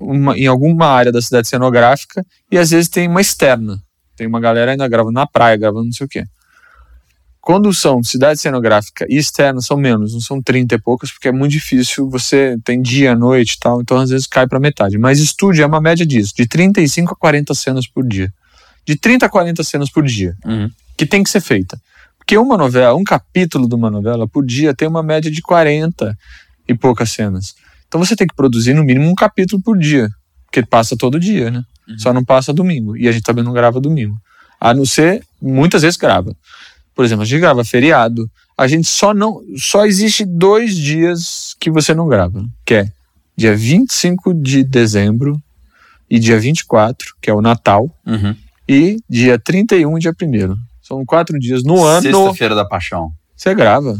[0.00, 3.82] uma, em alguma área da cidade cenográfica, e às vezes tem uma externa.
[4.16, 6.24] Tem uma galera ainda gravando na praia, gravando não sei o quê.
[7.40, 11.32] Quando são cidade cenográfica e externa, são menos, não são 30 e poucas, porque é
[11.32, 14.96] muito difícil, você tem dia, noite e tal, então às vezes cai para metade.
[14.96, 18.32] Mas estúdio é uma média disso, de 35 a 40 cenas por dia
[18.84, 20.70] de 30 a 40 cenas por dia, uhum.
[20.96, 21.80] que tem que ser feita.
[22.18, 26.16] Porque uma novela, um capítulo de uma novela por dia tem uma média de 40
[26.68, 27.54] e poucas cenas.
[27.88, 30.08] Então você tem que produzir no mínimo um capítulo por dia,
[30.46, 31.64] porque passa todo dia, né?
[31.88, 31.98] Uhum.
[31.98, 32.96] Só não passa domingo.
[32.96, 34.16] E a gente também não grava domingo.
[34.60, 36.34] A não ser, muitas vezes grava.
[36.94, 38.30] Por exemplo, a gente grava feriado.
[38.56, 39.40] A gente só não.
[39.58, 42.92] Só existe dois dias que você não grava, que é
[43.36, 45.42] dia 25 de dezembro
[46.08, 47.90] e dia 24, que é o Natal.
[48.06, 48.36] Uhum
[48.68, 52.02] e dia 31 e dia 1 São quatro dias no ano.
[52.02, 53.12] Sexta-feira da Paixão.
[53.36, 53.98] Você grava.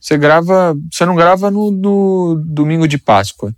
[0.00, 0.76] Você grava.
[0.90, 3.54] Você não grava no, no domingo de Páscoa.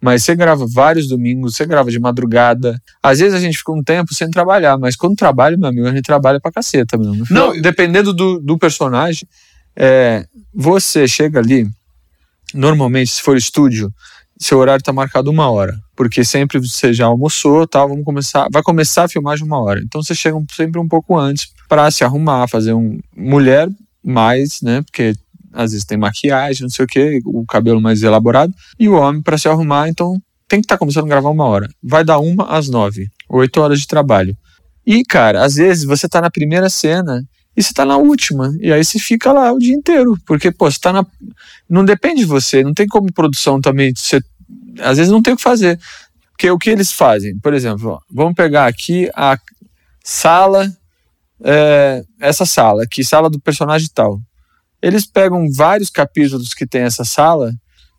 [0.00, 2.78] Mas você grava vários domingos, você grava de madrugada.
[3.02, 5.90] Às vezes a gente fica um tempo sem trabalhar, mas quando trabalha, meu amigo, a
[5.90, 7.24] gente trabalha pra caceta mesmo.
[7.30, 9.26] Não, dependendo do, do personagem,
[9.74, 11.66] é, você chega ali,
[12.52, 13.90] normalmente, se for estúdio,
[14.38, 18.62] seu horário está marcado uma hora, porque sempre você já almoçou, tal, vamos começar, vai
[18.62, 19.80] começar a filmagem uma hora.
[19.84, 23.68] Então você chega sempre um pouco antes para se arrumar, fazer um mulher
[24.04, 24.82] mais, né?
[24.82, 25.14] Porque
[25.52, 29.22] às vezes tem maquiagem, não sei o que, o cabelo mais elaborado, e o homem
[29.22, 31.68] para se arrumar, então tem que estar tá começando a gravar uma hora.
[31.82, 34.36] Vai dar uma às nove, oito horas de trabalho.
[34.86, 37.24] E, cara, às vezes você tá na primeira cena
[37.56, 38.52] e você tá na última.
[38.60, 40.16] E aí você fica lá o dia inteiro.
[40.26, 41.06] Porque, pô, você tá na.
[41.68, 43.92] Não depende de você, não tem como produção também.
[43.94, 44.20] Você...
[44.80, 45.78] Às vezes não tem o que fazer.
[46.30, 47.38] Porque o que eles fazem?
[47.38, 49.38] Por exemplo, ó, vamos pegar aqui a
[50.02, 50.70] sala.
[51.42, 54.20] É, essa sala aqui, sala do personagem tal.
[54.80, 57.52] Eles pegam vários capítulos que tem essa sala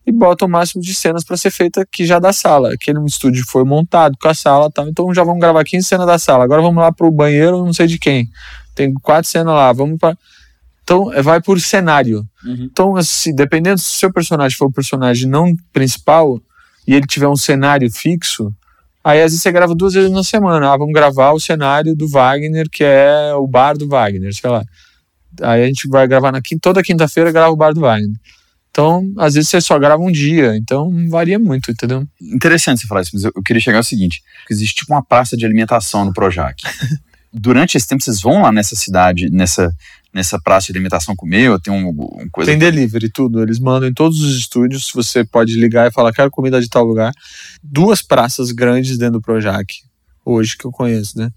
[0.06, 2.74] e botam o máximo de cenas para ser feita aqui já da sala.
[2.74, 6.20] Aquele estúdio foi montado com a sala tal, então já vamos gravar 15 cenas da
[6.20, 6.44] sala.
[6.44, 8.30] Agora vamos lá pro banheiro, não sei de quem
[8.76, 10.16] tem quatro cenas lá, vamos para.
[10.86, 12.24] Então, é, vai por cenário.
[12.46, 12.70] Uhum.
[12.72, 16.40] Então, assim, dependendo se o seu personagem for o personagem não principal
[16.88, 18.54] e ele tiver um cenário fixo,
[19.06, 20.74] Aí às vezes você grava duas vezes na semana.
[20.74, 24.66] Ah, vamos gravar o cenário do Wagner, que é o bar do Wagner, sei lá.
[25.44, 28.18] Aí a gente vai gravar na quinta, toda quinta-feira grava o bar do Wagner.
[28.72, 32.06] Então, às vezes você só grava um dia, então varia muito, entendeu?
[32.20, 35.38] Interessante você falar isso, mas eu, eu queria chegar ao seguinte: existe tipo uma praça
[35.38, 36.64] de alimentação no Projac.
[37.32, 39.72] Durante esse tempo, vocês vão lá nessa cidade, nessa,
[40.16, 41.52] nessa praça de alimentação comer?
[41.52, 42.50] Ou tem um, um coisa.
[42.50, 43.44] Tem delivery, tudo.
[43.44, 44.90] Eles mandam em todos os estúdios.
[44.96, 47.14] Você pode ligar e falar, quero comida de tal lugar.
[47.62, 49.68] Duas praças grandes dentro do Projac,
[50.24, 51.30] hoje que eu conheço, né?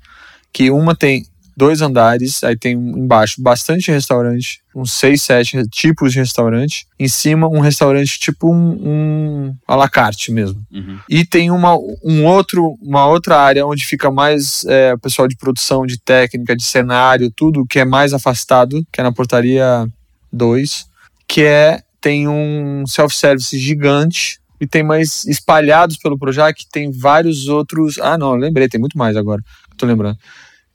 [0.53, 1.27] Que uma tem
[1.59, 6.87] dois andares, aí tem embaixo bastante restaurante, uns seis, sete tipos de restaurante.
[6.97, 10.65] Em cima, um restaurante tipo um, um à la carte mesmo.
[10.73, 11.01] Uhum.
[11.09, 15.37] E tem uma, um outro, uma outra área onde fica mais é, o pessoal de
[15.37, 19.85] produção, de técnica, de cenário, tudo que é mais afastado, que é na portaria
[20.33, 20.87] 2,
[21.27, 27.99] que é tem um self-service gigante e tem mais espalhados pelo Projac, tem vários outros.
[27.99, 29.43] Ah, não, lembrei, tem muito mais agora.
[29.77, 30.17] Tô lembrando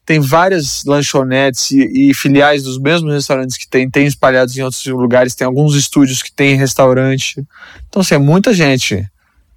[0.06, 4.86] tem várias lanchonetes e, e, filiais dos mesmos restaurantes que tem, tem espalhados em outros
[4.86, 7.44] lugares, tem alguns estúdios que tem restaurante.
[7.88, 9.08] Então, assim, é muita gente.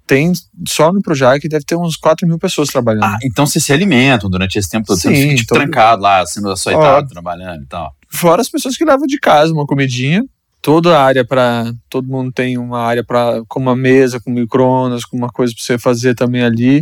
[0.05, 0.31] Tem
[0.65, 3.03] só no Projac deve ter uns 4 mil pessoas trabalhando.
[3.03, 5.57] Ah, então vocês se alimentam durante esse tempo todo, Sim, você fica tipo, todo...
[5.57, 7.93] trancado lá, sendo açoitado, trabalhando e tal.
[8.07, 10.23] Fora as pessoas que levam de casa uma comidinha,
[10.61, 15.03] toda a área para todo mundo tem uma área para com uma mesa com microondas
[15.03, 16.81] com uma coisa para você fazer também ali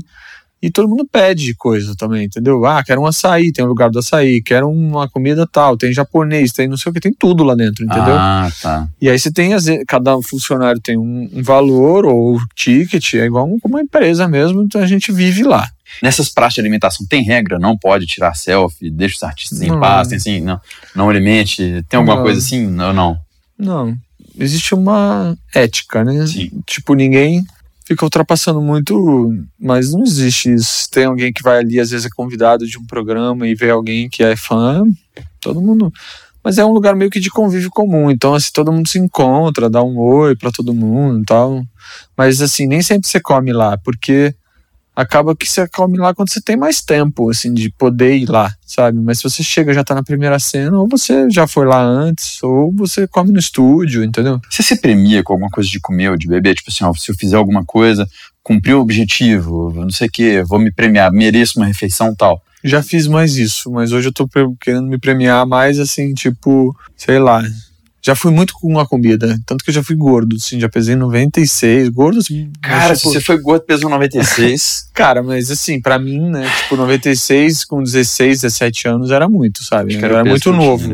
[0.65, 2.65] e todo mundo pede coisa também, entendeu?
[2.65, 6.51] Ah, quero um açaí, tem um lugar do açaí, quero uma comida tal, tem japonês,
[6.51, 8.15] tem não sei o que, tem tudo lá dentro, entendeu?
[8.17, 8.89] Ah, tá.
[8.99, 9.51] E aí você tem,
[9.87, 14.87] cada funcionário tem um, um valor ou ticket, é igual uma empresa mesmo, então a
[14.87, 15.69] gente vive lá.
[16.01, 17.59] Nessas praças de alimentação tem regra?
[17.59, 20.59] Não pode tirar selfie, deixa os artistas em paz, tem assim, não,
[20.95, 22.23] não alimente, tem alguma não.
[22.23, 22.65] coisa assim?
[22.65, 23.15] Não, não.
[23.55, 23.95] Não.
[24.35, 26.25] Existe uma ética, né?
[26.25, 26.49] Sim.
[26.65, 27.45] Tipo, ninguém
[27.85, 30.89] fica ultrapassando muito, mas não existe isso.
[30.89, 34.09] Tem alguém que vai ali, às vezes é convidado de um programa e vê alguém
[34.09, 34.83] que é fã,
[35.39, 35.93] todo mundo.
[36.43, 39.69] Mas é um lugar meio que de convívio comum, então assim, todo mundo se encontra,
[39.69, 41.63] dá um oi para todo mundo e tal.
[42.17, 44.35] Mas assim, nem sempre você come lá, porque
[44.95, 48.53] acaba que você come lá quando você tem mais tempo, assim, de poder ir lá,
[48.65, 48.99] sabe?
[48.99, 52.41] Mas se você chega já tá na primeira cena, ou você já foi lá antes,
[52.41, 54.39] ou você come no estúdio, entendeu?
[54.49, 56.55] Você se premia com alguma coisa de comer ou de beber?
[56.55, 58.07] Tipo assim, ó, se eu fizer alguma coisa,
[58.41, 62.41] cumprir o objetivo, não sei o quê, vou me premiar, mereço uma refeição tal.
[62.63, 64.27] Já fiz mais isso, mas hoje eu tô
[64.59, 67.43] querendo me premiar mais assim, tipo, sei lá,
[68.05, 69.35] já fui muito com a comida.
[69.47, 71.89] Tanto que eu já fui gordo, assim, já pesei 96.
[71.89, 72.51] Gordo, assim.
[72.61, 74.89] Cara, mas, tipo, se você foi gordo, pesou 96.
[74.93, 79.95] cara, mas assim, pra mim, né, tipo, 96 com 16, 17 anos era muito, sabe?
[79.95, 80.93] era, era muito novo.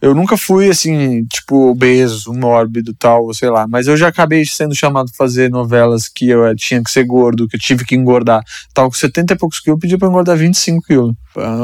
[0.00, 3.68] Eu nunca fui, assim, tipo, obeso, mórbido tal, sei lá.
[3.68, 7.04] Mas eu já acabei sendo chamado pra fazer novelas que eu eh, tinha que ser
[7.04, 8.42] gordo, que eu tive que engordar.
[8.74, 11.14] Tava com 70 e poucos quilos, eu pedi pra engordar 25 quilos.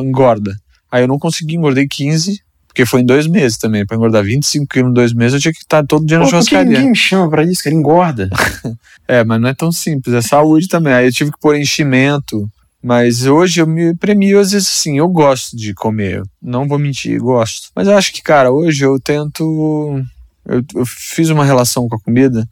[0.01, 0.57] Engorda.
[0.89, 2.47] Aí eu não consegui, engordei 15
[2.79, 3.85] porque foi em dois meses também.
[3.85, 6.65] Pra engordar 25 quilos em dois meses, eu tinha que estar todo dia na churrascaria.
[6.65, 7.75] Por que ninguém me chama pra isso, cara?
[7.75, 8.31] Engorda.
[9.09, 10.15] é, mas não é tão simples.
[10.15, 10.93] É saúde também.
[10.93, 12.49] Aí eu tive que pôr enchimento.
[12.81, 16.23] Mas hoje eu me premio, às vezes, assim, eu gosto de comer.
[16.41, 17.71] Não vou mentir, gosto.
[17.75, 20.01] Mas eu acho que, cara, hoje eu tento.
[20.47, 22.49] Eu, eu fiz uma relação com a comida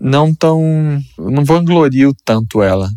[0.00, 1.00] não tão.
[1.16, 2.90] Não vanglorio tanto ela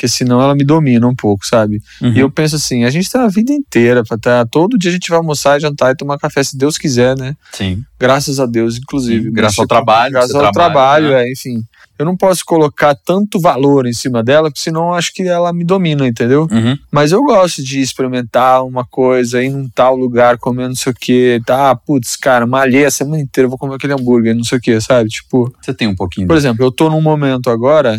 [0.00, 1.82] porque senão ela me domina um pouco, sabe?
[2.00, 2.12] Uhum.
[2.14, 4.44] E eu penso assim, a gente tem a vida inteira para estar.
[4.44, 7.36] Tá, todo dia a gente vai almoçar, jantar e tomar café, se Deus quiser, né?
[7.52, 7.82] Sim.
[7.98, 9.24] Graças a Deus, inclusive.
[9.24, 10.12] Sim, graças ao trabalho.
[10.12, 11.24] Graças ao trabalho, né?
[11.24, 11.62] é, enfim.
[11.98, 15.64] Eu não posso colocar tanto valor em cima dela, porque senão acho que ela me
[15.64, 16.48] domina, entendeu?
[16.50, 16.78] Uhum.
[16.90, 20.96] Mas eu gosto de experimentar uma coisa, ir num tal lugar, comer não sei o
[20.98, 21.76] que, tá?
[21.76, 25.10] Putz, cara, malhei a semana inteira, vou comer aquele hambúrguer, não sei o que, sabe?
[25.10, 25.52] Tipo.
[25.60, 26.26] Você tem um pouquinho.
[26.26, 27.98] Por exemplo, eu tô num momento agora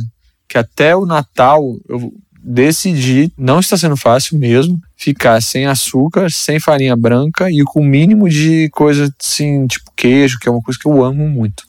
[0.52, 6.60] que até o Natal eu decidi, não está sendo fácil mesmo, ficar sem açúcar, sem
[6.60, 10.78] farinha branca e com o mínimo de coisa assim, tipo queijo, que é uma coisa
[10.78, 11.64] que eu amo muito.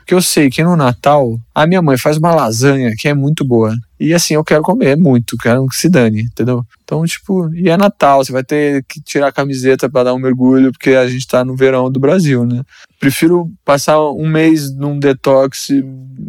[0.00, 3.46] Porque eu sei que no Natal a minha mãe faz uma lasanha que é muito
[3.46, 3.74] boa.
[4.00, 6.64] E assim, eu quero comer muito, quero que se dane, entendeu?
[6.84, 10.18] Então, tipo, e é Natal, você vai ter que tirar a camiseta para dar um
[10.18, 12.62] mergulho, porque a gente tá no verão do Brasil, né?
[13.00, 15.68] Prefiro passar um mês num detox,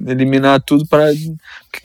[0.07, 1.11] eliminar tudo para.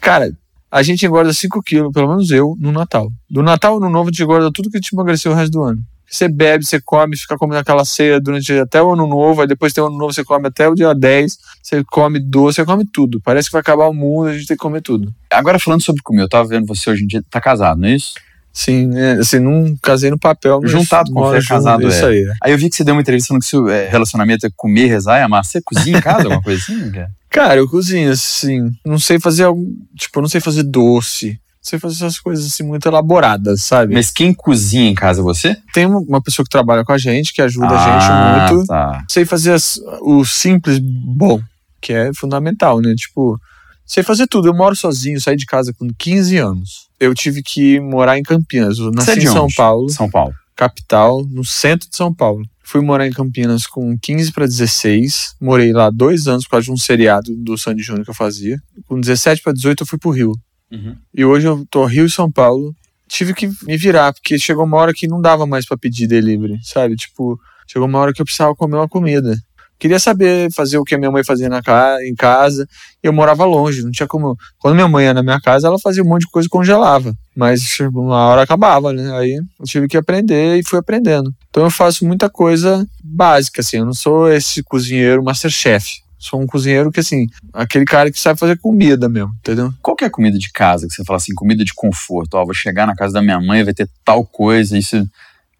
[0.01, 0.33] Cara,
[0.71, 3.13] a gente engorda 5 quilos, pelo menos eu, no Natal.
[3.31, 5.81] Do Natal no Novo, a gente engorda tudo que te emagreceu o resto do ano.
[6.09, 9.73] Você bebe, você come, fica comendo aquela ceia durante até o ano novo, aí depois
[9.73, 12.85] tem o ano novo, você come até o dia 10, você come doce, você come
[12.85, 13.21] tudo.
[13.21, 15.13] Parece que vai acabar o mundo, a gente tem que comer tudo.
[15.33, 17.97] Agora falando sobre comer, eu tava vendo você hoje em dia, tá casado, não é
[17.97, 18.13] isso?
[18.53, 22.09] Sim, é, assim, não casei no papel, juntado com você, casado isso é.
[22.09, 22.25] aí.
[22.41, 24.87] Aí eu vi que você deu uma entrevista falando que seu é, relacionamento é comer,
[24.87, 25.45] rezar e amar.
[25.45, 26.93] Você cozinha em casa, alguma coisa assim?
[27.29, 31.79] Cara, eu cozinho, assim, não sei fazer algum, tipo, eu não sei fazer doce, sei
[31.79, 33.95] fazer essas coisas assim muito elaboradas, sabe?
[33.95, 35.57] Mas quem cozinha em casa é você?
[35.73, 38.67] Tem uma- pessoa que trabalha com a gente, que ajuda a gente muito.
[38.67, 39.03] Tá.
[39.09, 41.41] Sei fazer as- o simples bom,
[41.81, 42.95] que é fundamental, né?
[42.95, 43.41] Tipo,
[43.87, 44.49] sei fazer tudo.
[44.49, 46.85] Eu moro sozinho, saí de casa com 15 anos.
[47.01, 48.79] Eu tive que morar em Campinas.
[48.79, 49.49] Eu Você nasci é de em São?
[49.57, 50.33] Paulo, São Paulo.
[50.55, 52.45] capital, no centro de São Paulo.
[52.63, 55.35] Fui morar em Campinas com 15 para 16.
[55.41, 58.59] Morei lá dois anos por causa de um seriado do Sandy Júnior que eu fazia.
[58.87, 60.33] Com 17 para 18 eu fui pro Rio.
[60.75, 60.97] Uhum.
[61.15, 62.75] E hoje eu tô Rio e São Paulo.
[63.07, 66.59] Tive que me virar, porque chegou uma hora que não dava mais pra pedir delivery,
[66.63, 66.97] sabe?
[66.97, 69.37] Tipo, chegou uma hora que eu precisava comer uma comida.
[69.79, 72.67] Queria saber fazer o que a minha mãe fazia na ca em casa.
[73.03, 74.37] Eu morava longe, não tinha como.
[74.59, 77.13] Quando minha mãe ia na minha casa, ela fazia um monte de coisa e congelava.
[77.37, 79.13] Mas chegou uma hora acabava, né?
[79.19, 81.35] Aí eu tive que aprender e fui aprendendo.
[81.51, 83.79] Então eu faço muita coisa básica, assim.
[83.79, 86.04] Eu não sou esse cozinheiro masterchef.
[86.25, 89.71] Sou um cozinheiro que, assim, aquele cara que sabe fazer comida mesmo, entendeu?
[89.83, 92.33] Qual que é a comida de casa que você fala assim, comida de conforto?
[92.33, 95.07] Ó, vou chegar na casa da minha mãe, vai ter tal coisa, isso,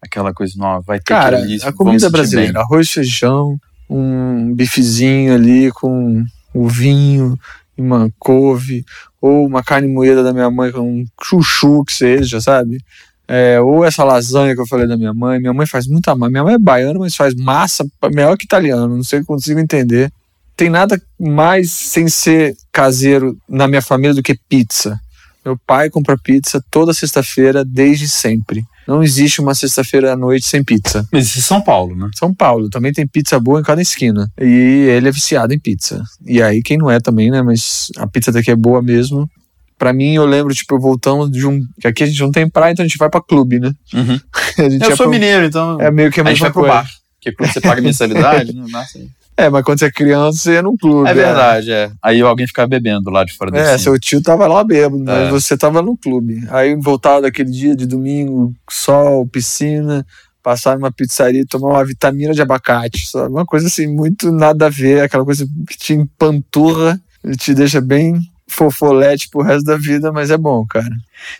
[0.01, 2.61] aquela coisa nova, vai ter Cara, isso, a comida brasileira, bem.
[2.63, 7.37] arroz, feijão, um bifezinho ali com o vinho
[7.77, 8.83] e uma couve,
[9.21, 12.79] ou uma carne moída da minha mãe com um chuchu que seja, sabe?
[13.27, 15.39] É, ou essa lasanha que eu falei da minha mãe.
[15.39, 16.31] Minha mãe faz muita massa.
[16.31, 18.95] Minha mãe é baiana, mas faz massa melhor que italiano.
[18.95, 20.11] Não sei se consigo entender.
[20.55, 24.97] Tem nada mais sem ser caseiro na minha família do que pizza.
[25.43, 28.63] Meu pai compra pizza toda sexta-feira, desde sempre.
[28.87, 31.07] Não existe uma sexta-feira à noite sem pizza.
[31.11, 32.09] Mas isso é São Paulo, né?
[32.15, 34.27] São Paulo também tem pizza boa em cada esquina.
[34.39, 36.03] E ele é viciado em pizza.
[36.25, 37.41] E aí quem não é também, né?
[37.41, 39.29] Mas a pizza daqui é boa mesmo.
[39.77, 41.59] Pra mim, eu lembro, tipo, voltamos de um.
[41.81, 43.71] que Aqui a gente não tem praia, então a gente vai pra clube, né?
[43.93, 44.19] Uhum.
[44.81, 46.75] Eu sou pra- mineiro, então É meio que a a gente mesma vai pro coisa.
[46.75, 46.89] bar.
[47.19, 48.63] Porque quando você paga mensalidade, né?
[48.95, 49.09] Aí.
[49.37, 51.09] É, mas quando você é criança, você ia num clube.
[51.09, 51.91] É verdade, é.
[52.01, 53.77] Aí alguém ficava bebendo lá de fora da É, piscina.
[53.79, 55.29] seu tio tava lá bêbado, mas É.
[55.29, 56.41] você tava no clube.
[56.49, 60.05] Aí voltava daquele dia de domingo, sol, piscina,
[60.41, 63.09] passar numa pizzaria e tomar uma vitamina de abacate.
[63.09, 63.29] Sabe?
[63.29, 67.81] Uma coisa assim, muito nada a ver, aquela coisa que te empanturra e te deixa
[67.81, 68.17] bem
[68.47, 70.95] fofolete pro resto da vida, mas é bom, cara.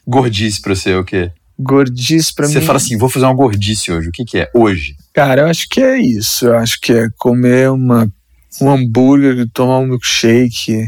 [0.06, 1.32] Gordice pra você é o quê?
[1.60, 2.66] Gordice pra você mim.
[2.66, 4.10] fala assim, vou fazer uma gordice hoje.
[4.10, 4.52] O que que é?
[4.54, 4.96] Hoje.
[5.14, 6.46] Cara, eu acho que é isso.
[6.48, 8.12] Eu acho que é comer uma,
[8.62, 10.86] um hambúrguer, tomar um milkshake.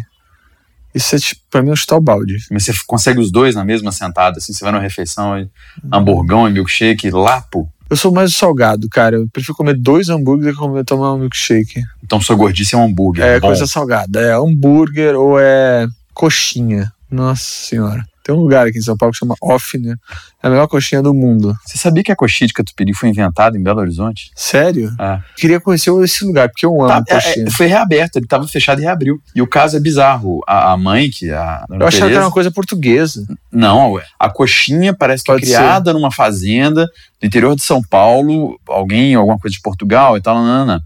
[0.93, 2.37] Isso é tipo, pra mim, é um chutar balde.
[2.51, 5.49] Mas você consegue os dois na mesma sentada, assim, você vai numa refeição, e
[5.91, 7.69] hamburgão e milkshake, lapo.
[7.89, 9.15] Eu sou mais salgado, cara.
[9.15, 11.81] Eu prefiro comer dois hambúrgueres do que comer, tomar um milkshake.
[12.03, 13.23] Então sua gordice é um hambúrguer.
[13.23, 13.47] É bom.
[13.47, 14.19] coisa salgada.
[14.19, 16.91] É hambúrguer ou é coxinha.
[17.09, 18.03] Nossa senhora.
[18.27, 19.95] Tem um lugar aqui em São Paulo que chama Offner.
[20.43, 21.55] É a melhor coxinha do mundo.
[21.65, 24.31] Você sabia que a coxinha de catupiry foi inventada em Belo Horizonte?
[24.35, 24.93] Sério?
[24.99, 25.19] É.
[25.37, 27.45] Queria conhecer esse lugar, porque eu amo Tá, é, coxinha.
[27.47, 29.21] é, foi reaberto, ele estava fechado e reabriu.
[29.33, 30.41] E o caso é bizarro.
[30.45, 33.25] A, a mãe, que a dona eu achava que era uma coisa portuguesa.
[33.49, 36.85] Não, a coxinha parece que Pode é criada numa fazenda
[37.21, 40.81] do interior de São Paulo, alguém, alguma coisa de Portugal e tal, nanana.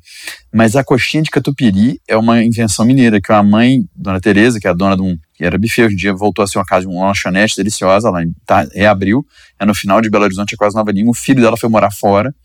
[0.53, 4.67] Mas a coxinha de catupiry é uma invenção mineira, que a mãe, Dona Tereza, que
[4.67, 6.65] é a dona de um, que era buffet, hoje em dia voltou a ser uma
[6.65, 9.25] casa, uma lanchonete deliciosa, ela tá, reabriu,
[9.57, 11.91] é no final de Belo Horizonte, é quase Nova Lima, o filho dela foi morar
[11.91, 12.35] fora,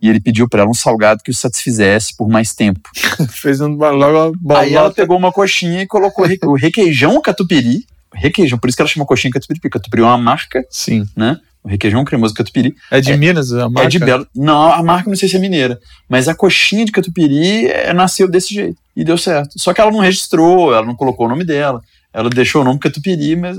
[0.00, 2.90] e ele pediu para ela um salgado que o satisfizesse por mais tempo.
[3.30, 8.58] Fez um logo uma Aí ela pegou uma coxinha e colocou o requeijão catupiry, requeijão,
[8.58, 11.06] por isso que ela chama coxinha catupiry, porque catupiry é uma marca, Sim.
[11.16, 11.40] né?
[11.66, 13.82] O requeijão cremoso catupiry É de É- Minas a marca?
[13.82, 14.26] é de Belo.
[14.34, 18.28] Não, a marca não sei se é mineira, mas a coxinha de catupiry é, nasceu
[18.30, 19.58] desse jeito e deu certo.
[19.58, 21.82] Só que ela não registrou, ela não colocou o nome dela.
[22.14, 23.58] Ela deixou o nome catupiry, mas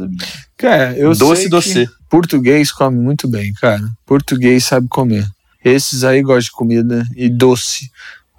[0.57, 1.89] Cara, eu doce sei doce.
[2.09, 3.83] português come muito bem, cara.
[4.05, 5.25] Português sabe comer.
[5.63, 7.89] Esses aí gostam de comida e doce.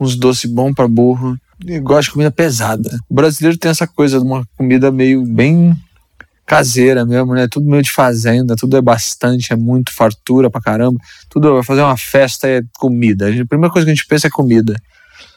[0.01, 1.39] Uns doces bons pra burro.
[1.67, 2.99] E gosta de comida pesada.
[3.09, 5.77] O brasileiro tem essa coisa de uma comida meio bem
[6.49, 7.47] caseira mesmo, né?
[7.47, 10.99] Tudo meio de fazenda, tudo é bastante, é muito fartura pra caramba.
[11.29, 13.27] Tudo vai fazer uma festa é comida.
[13.27, 14.75] A gente- a primeira coisa que a gente pensa é comida.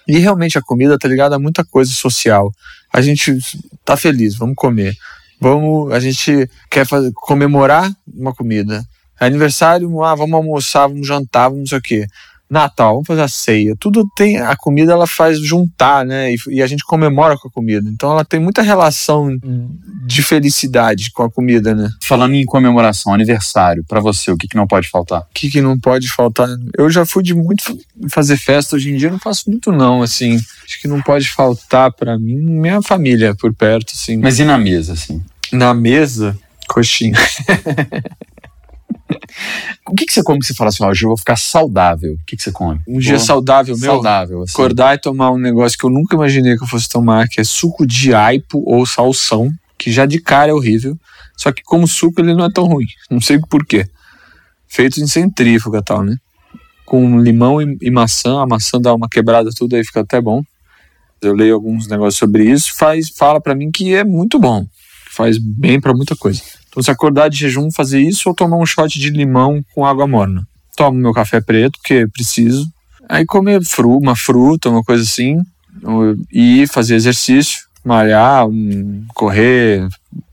[0.07, 2.49] E realmente a comida tá ligada a muita coisa social.
[2.93, 3.37] A gente
[3.83, 4.95] tá feliz, vamos comer.
[5.39, 8.81] Vamos, a gente quer fazer, comemorar uma comida.
[9.19, 12.07] Aniversário, ah, vamos almoçar, vamos jantar, vamos não sei o quê.
[12.51, 13.75] Natal, vamos fazer a ceia.
[13.79, 16.33] Tudo tem, a comida ela faz juntar, né?
[16.33, 17.89] E, e a gente comemora com a comida.
[17.89, 19.29] Então ela tem muita relação
[20.05, 21.89] de felicidade com a comida, né?
[22.01, 25.21] Falando em comemoração, aniversário, pra você, o que, que não pode faltar?
[25.21, 26.49] O que, que não pode faltar?
[26.77, 27.63] Eu já fui de muito
[28.09, 30.35] fazer festa, hoje em dia eu não faço muito não, assim.
[30.65, 34.17] Acho que não pode faltar pra mim minha família por perto, assim.
[34.17, 35.21] Mas e na mesa, assim?
[35.51, 36.37] na mesa,
[36.67, 37.17] coxinha.
[39.87, 42.13] O que, que você come que você fala assim, ó, hoje eu vou ficar saudável?
[42.13, 42.79] O que, que você come?
[42.87, 43.93] Um dia saudável meu.
[43.93, 44.53] saudável, assim.
[44.53, 47.43] Acordar e tomar um negócio que eu nunca imaginei que eu fosse tomar, que é
[47.43, 50.97] suco de aipo ou salsão, que já de cara é horrível.
[51.35, 52.85] Só que como suco ele não é tão ruim.
[53.09, 53.87] Não sei por quê.
[54.67, 56.15] Feito em centrífuga e tal, né?
[56.85, 60.43] Com limão e, e, maçã, a maçã dá uma quebrada tudo aí fica até bom.
[61.21, 64.65] Eu leio alguns negócios sobre isso, faz fala para mim que é muito bom,
[65.11, 66.41] faz bem para muita coisa.
[66.71, 70.07] Então se acordar de jejum, fazer isso ou tomar um shot de limão com água
[70.07, 70.47] morna.
[70.75, 72.65] Tomo meu café preto, porque preciso.
[73.09, 75.41] Aí comer fru, uma fruta, uma coisa assim,
[76.31, 79.85] e fazer exercício, malhar, um, correr,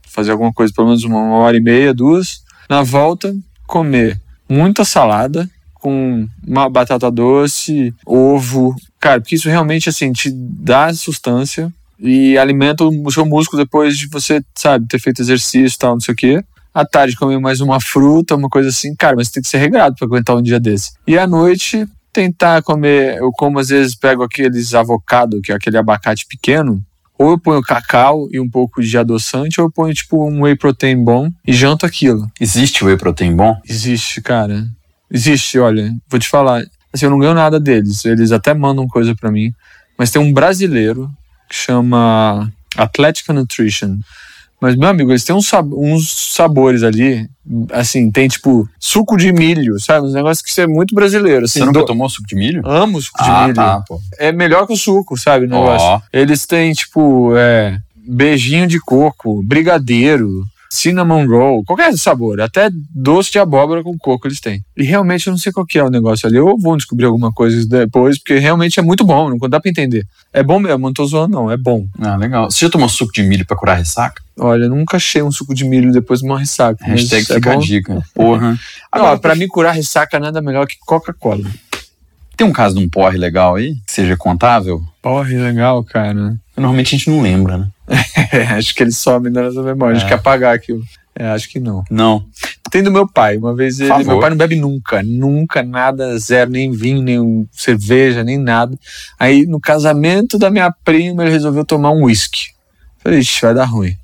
[0.06, 2.42] fazer alguma coisa pelo menos uma hora e meia, duas.
[2.70, 3.34] Na volta,
[3.66, 8.76] comer muita salada com uma batata doce, ovo.
[9.00, 14.06] Cara, porque isso realmente assim te dá sustância e alimenta o seu músculo depois de
[14.08, 16.44] você, sabe, ter feito exercício e tal, não sei o quê.
[16.72, 19.96] À tarde comer mais uma fruta, uma coisa assim, cara, mas tem que ser regrado
[19.96, 20.92] para aguentar um dia desse.
[21.06, 25.76] E à noite tentar comer, eu como às vezes pego aqueles avocado, que é aquele
[25.76, 26.82] abacate pequeno,
[27.18, 30.56] ou eu ponho cacau e um pouco de adoçante, ou eu ponho tipo um whey
[30.56, 32.30] protein bom e janto aquilo.
[32.40, 33.60] Existe whey protein bom?
[33.68, 34.64] Existe, cara.
[35.10, 36.62] Existe, olha, vou te falar.
[36.92, 38.04] Assim, eu não ganho nada deles.
[38.04, 39.52] Eles até mandam coisa para mim.
[39.98, 41.10] Mas tem um brasileiro
[41.48, 43.98] que chama Atlética Nutrition.
[44.60, 47.28] Mas, meu amigo, eles têm uns, uns sabores ali,
[47.72, 50.08] assim, tem tipo suco de milho, sabe?
[50.08, 51.44] Um negócio que é muito brasileiro.
[51.44, 51.86] Assim, Você nunca do...
[51.86, 52.62] tomou suco de milho?
[52.66, 53.54] Amo suco ah, de milho.
[53.54, 54.00] Tá, pô.
[54.18, 55.46] É melhor que o suco, sabe?
[55.46, 55.86] O negócio.
[55.86, 56.00] Oh.
[56.12, 63.38] Eles têm, tipo, é, beijinho de coco, brigadeiro, cinnamon roll, qualquer sabor, até doce de
[63.38, 64.62] abóbora com coco eles têm.
[64.76, 66.36] E realmente eu não sei qual que é o negócio ali.
[66.36, 70.06] Eu vou descobrir alguma coisa depois, porque realmente é muito bom, não dá pra entender.
[70.32, 71.86] É bom mesmo, não tô zoando não, é bom.
[72.00, 72.50] Ah, legal.
[72.50, 74.22] Você já tomou suco de milho para curar ressaca?
[74.38, 76.84] Olha, eu nunca achei um suco de milho depois de uma ressaca.
[76.84, 77.58] Hashtag é fica bom.
[77.58, 78.02] a dica.
[78.14, 78.58] Porra.
[78.92, 81.44] Agora, não, pra mim curar ressaca nada melhor que Coca-Cola.
[82.36, 84.80] Tem um caso de um porre legal aí, que seja contável?
[85.02, 86.36] Porre legal, cara.
[86.56, 87.68] Normalmente a gente não lembra, né?
[88.56, 89.94] Acho que ele some na nossa memória.
[89.94, 89.96] É.
[89.96, 90.82] Acho que apagar aquilo.
[91.18, 91.82] É, acho que não.
[91.90, 92.24] Não.
[92.70, 93.36] Tem do meu pai.
[93.36, 93.92] Uma vez ele.
[94.04, 95.02] Meu pai não bebe nunca.
[95.02, 98.78] Nunca, nada, zero, nem vinho, nem cerveja, nem nada.
[99.18, 102.50] Aí no casamento da minha prima ele resolveu tomar um uísque.
[102.98, 103.96] Falei, ixi, vai dar ruim.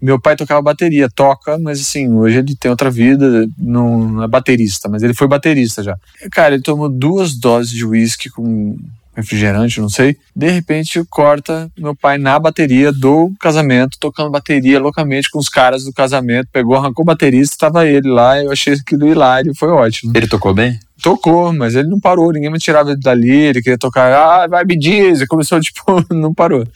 [0.00, 4.88] Meu pai tocava bateria, toca, mas assim, hoje ele tem outra vida, não é baterista,
[4.88, 5.96] mas ele foi baterista já.
[6.30, 8.76] Cara, ele tomou duas doses de uísque com
[9.14, 10.16] refrigerante, não sei.
[10.34, 15.84] De repente corta meu pai na bateria do casamento, tocando bateria loucamente com os caras
[15.84, 16.48] do casamento.
[16.52, 18.42] Pegou, arrancou o baterista, estava ele lá.
[18.42, 20.12] Eu achei aquilo hilário, foi ótimo.
[20.14, 20.78] Ele tocou bem?
[21.02, 23.30] Tocou, mas ele não parou, ninguém me tirava ele dali.
[23.30, 25.26] Ele queria tocar, ah, vai me diz.
[25.26, 26.66] Começou, tipo, não parou.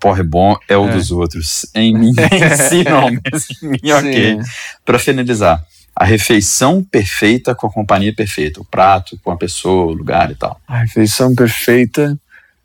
[0.00, 0.92] Porra, é bom é o é.
[0.92, 1.66] dos outros.
[1.74, 4.38] Em mim, em si não, mas em mim, ok.
[4.84, 5.64] Para finalizar,
[5.96, 10.34] a refeição perfeita com a companhia perfeita, o prato com a pessoa, o lugar e
[10.34, 10.60] tal.
[10.66, 12.18] A refeição perfeita,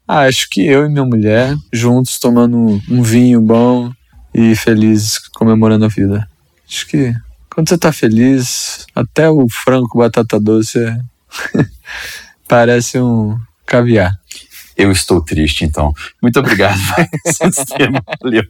[0.08, 3.92] ah, acho que eu e minha mulher juntos tomando um vinho bom
[4.34, 6.28] e felizes comemorando a vida.
[6.68, 7.14] Acho que
[7.54, 11.00] quando você tá feliz, até o frango com batata doce é
[12.48, 14.18] parece um caviar.
[14.76, 15.94] Eu estou triste, então.
[16.22, 16.80] Muito obrigado.
[18.24, 18.44] Valeu.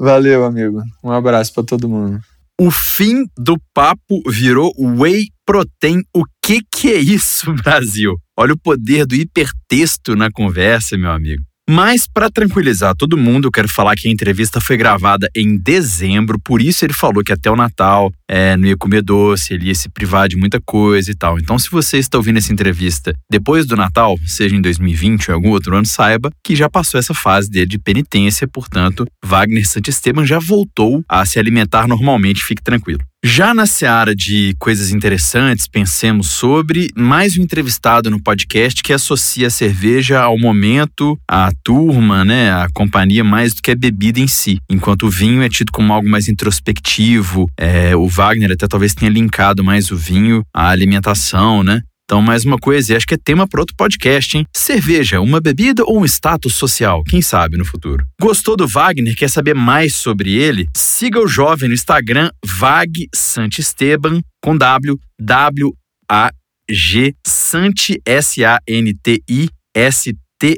[0.00, 0.82] Valeu, amigo.
[1.04, 2.22] Um abraço para todo mundo.
[2.62, 6.00] O fim do papo virou whey protein.
[6.14, 8.14] O que que é isso, Brasil?
[8.38, 11.42] Olha o poder do hipertexto na conversa, meu amigo.
[11.68, 16.38] Mas, para tranquilizar todo mundo, eu quero falar que a entrevista foi gravada em dezembro,
[16.38, 19.74] por isso ele falou que até o Natal é, não ia comer doce, ele ia
[19.74, 21.38] se privar de muita coisa e tal.
[21.38, 25.50] Então, se você está ouvindo essa entrevista depois do Natal, seja em 2020 ou algum
[25.50, 30.38] outro ano, saiba que já passou essa fase dele de penitência, portanto, Wagner Santisteban já
[30.38, 33.00] voltou a se alimentar normalmente, fique tranquilo.
[33.24, 39.46] Já na seara de coisas interessantes, pensemos sobre mais um entrevistado no podcast que associa
[39.46, 44.26] a cerveja ao momento, à turma, né, à companhia mais do que a bebida em
[44.26, 44.58] si.
[44.68, 49.10] Enquanto o vinho é tido como algo mais introspectivo, é, o Wagner até talvez tenha
[49.10, 51.82] linkado mais o vinho à alimentação, né?
[52.04, 54.46] Então, mais uma coisa, e acho que é tema para outro podcast, hein?
[54.54, 57.02] Cerveja, uma bebida ou um status social?
[57.02, 58.06] Quem sabe no futuro?
[58.20, 59.16] Gostou do Wagner?
[59.16, 60.68] Quer saber mais sobre ele?
[60.76, 65.72] Siga o jovem no Instagram, Vag Santisteban, com W, W,
[66.08, 66.30] A,
[66.70, 70.54] G, Santi, S-A-N-T-I, S-T-E-B-A-N.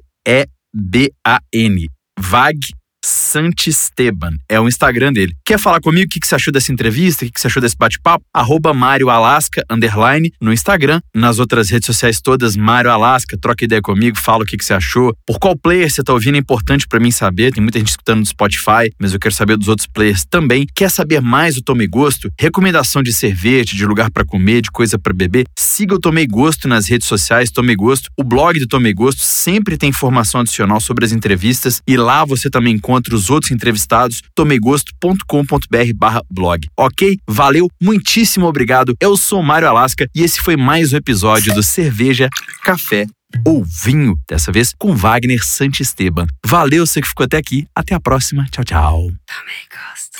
[2.20, 2.58] Vag
[3.04, 4.36] Santisteban.
[4.48, 5.34] É o Instagram dele.
[5.44, 7.24] Quer falar comigo o que, você achou dessa entrevista?
[7.24, 8.24] O que, você achou desse bate-papo?
[8.32, 11.00] Arroba Mário Alasca, underline, no Instagram.
[11.14, 13.36] Nas outras redes sociais todas, Mário Alasca.
[13.36, 15.14] Troca ideia comigo, fala o que, que você achou.
[15.26, 17.52] Por qual player você tá ouvindo é importante para mim saber.
[17.52, 20.66] Tem muita gente escutando no Spotify, mas eu quero saber dos outros players também.
[20.74, 22.30] Quer saber mais do Tomei Gosto?
[22.40, 25.44] Recomendação de cerveja, de lugar para comer, de coisa para beber?
[25.58, 28.10] Siga o Tomei Gosto nas redes sociais, Tomei Gosto.
[28.16, 32.48] O blog do Tomei Gosto sempre tem informação adicional sobre as entrevistas e lá você
[32.48, 36.68] também encontra encontre os outros entrevistados, tomegosto.com.br blog.
[36.76, 37.18] Ok?
[37.28, 38.94] Valeu, muitíssimo obrigado.
[39.00, 42.28] Eu sou Mário Alasca e esse foi mais um episódio do Cerveja,
[42.62, 43.06] Café
[43.44, 46.26] ou Vinho, dessa vez com Wagner Santisteban.
[46.46, 47.66] Valeu você que ficou até aqui.
[47.74, 48.46] Até a próxima.
[48.50, 49.00] Tchau, tchau.
[49.26, 50.13] Também gosto.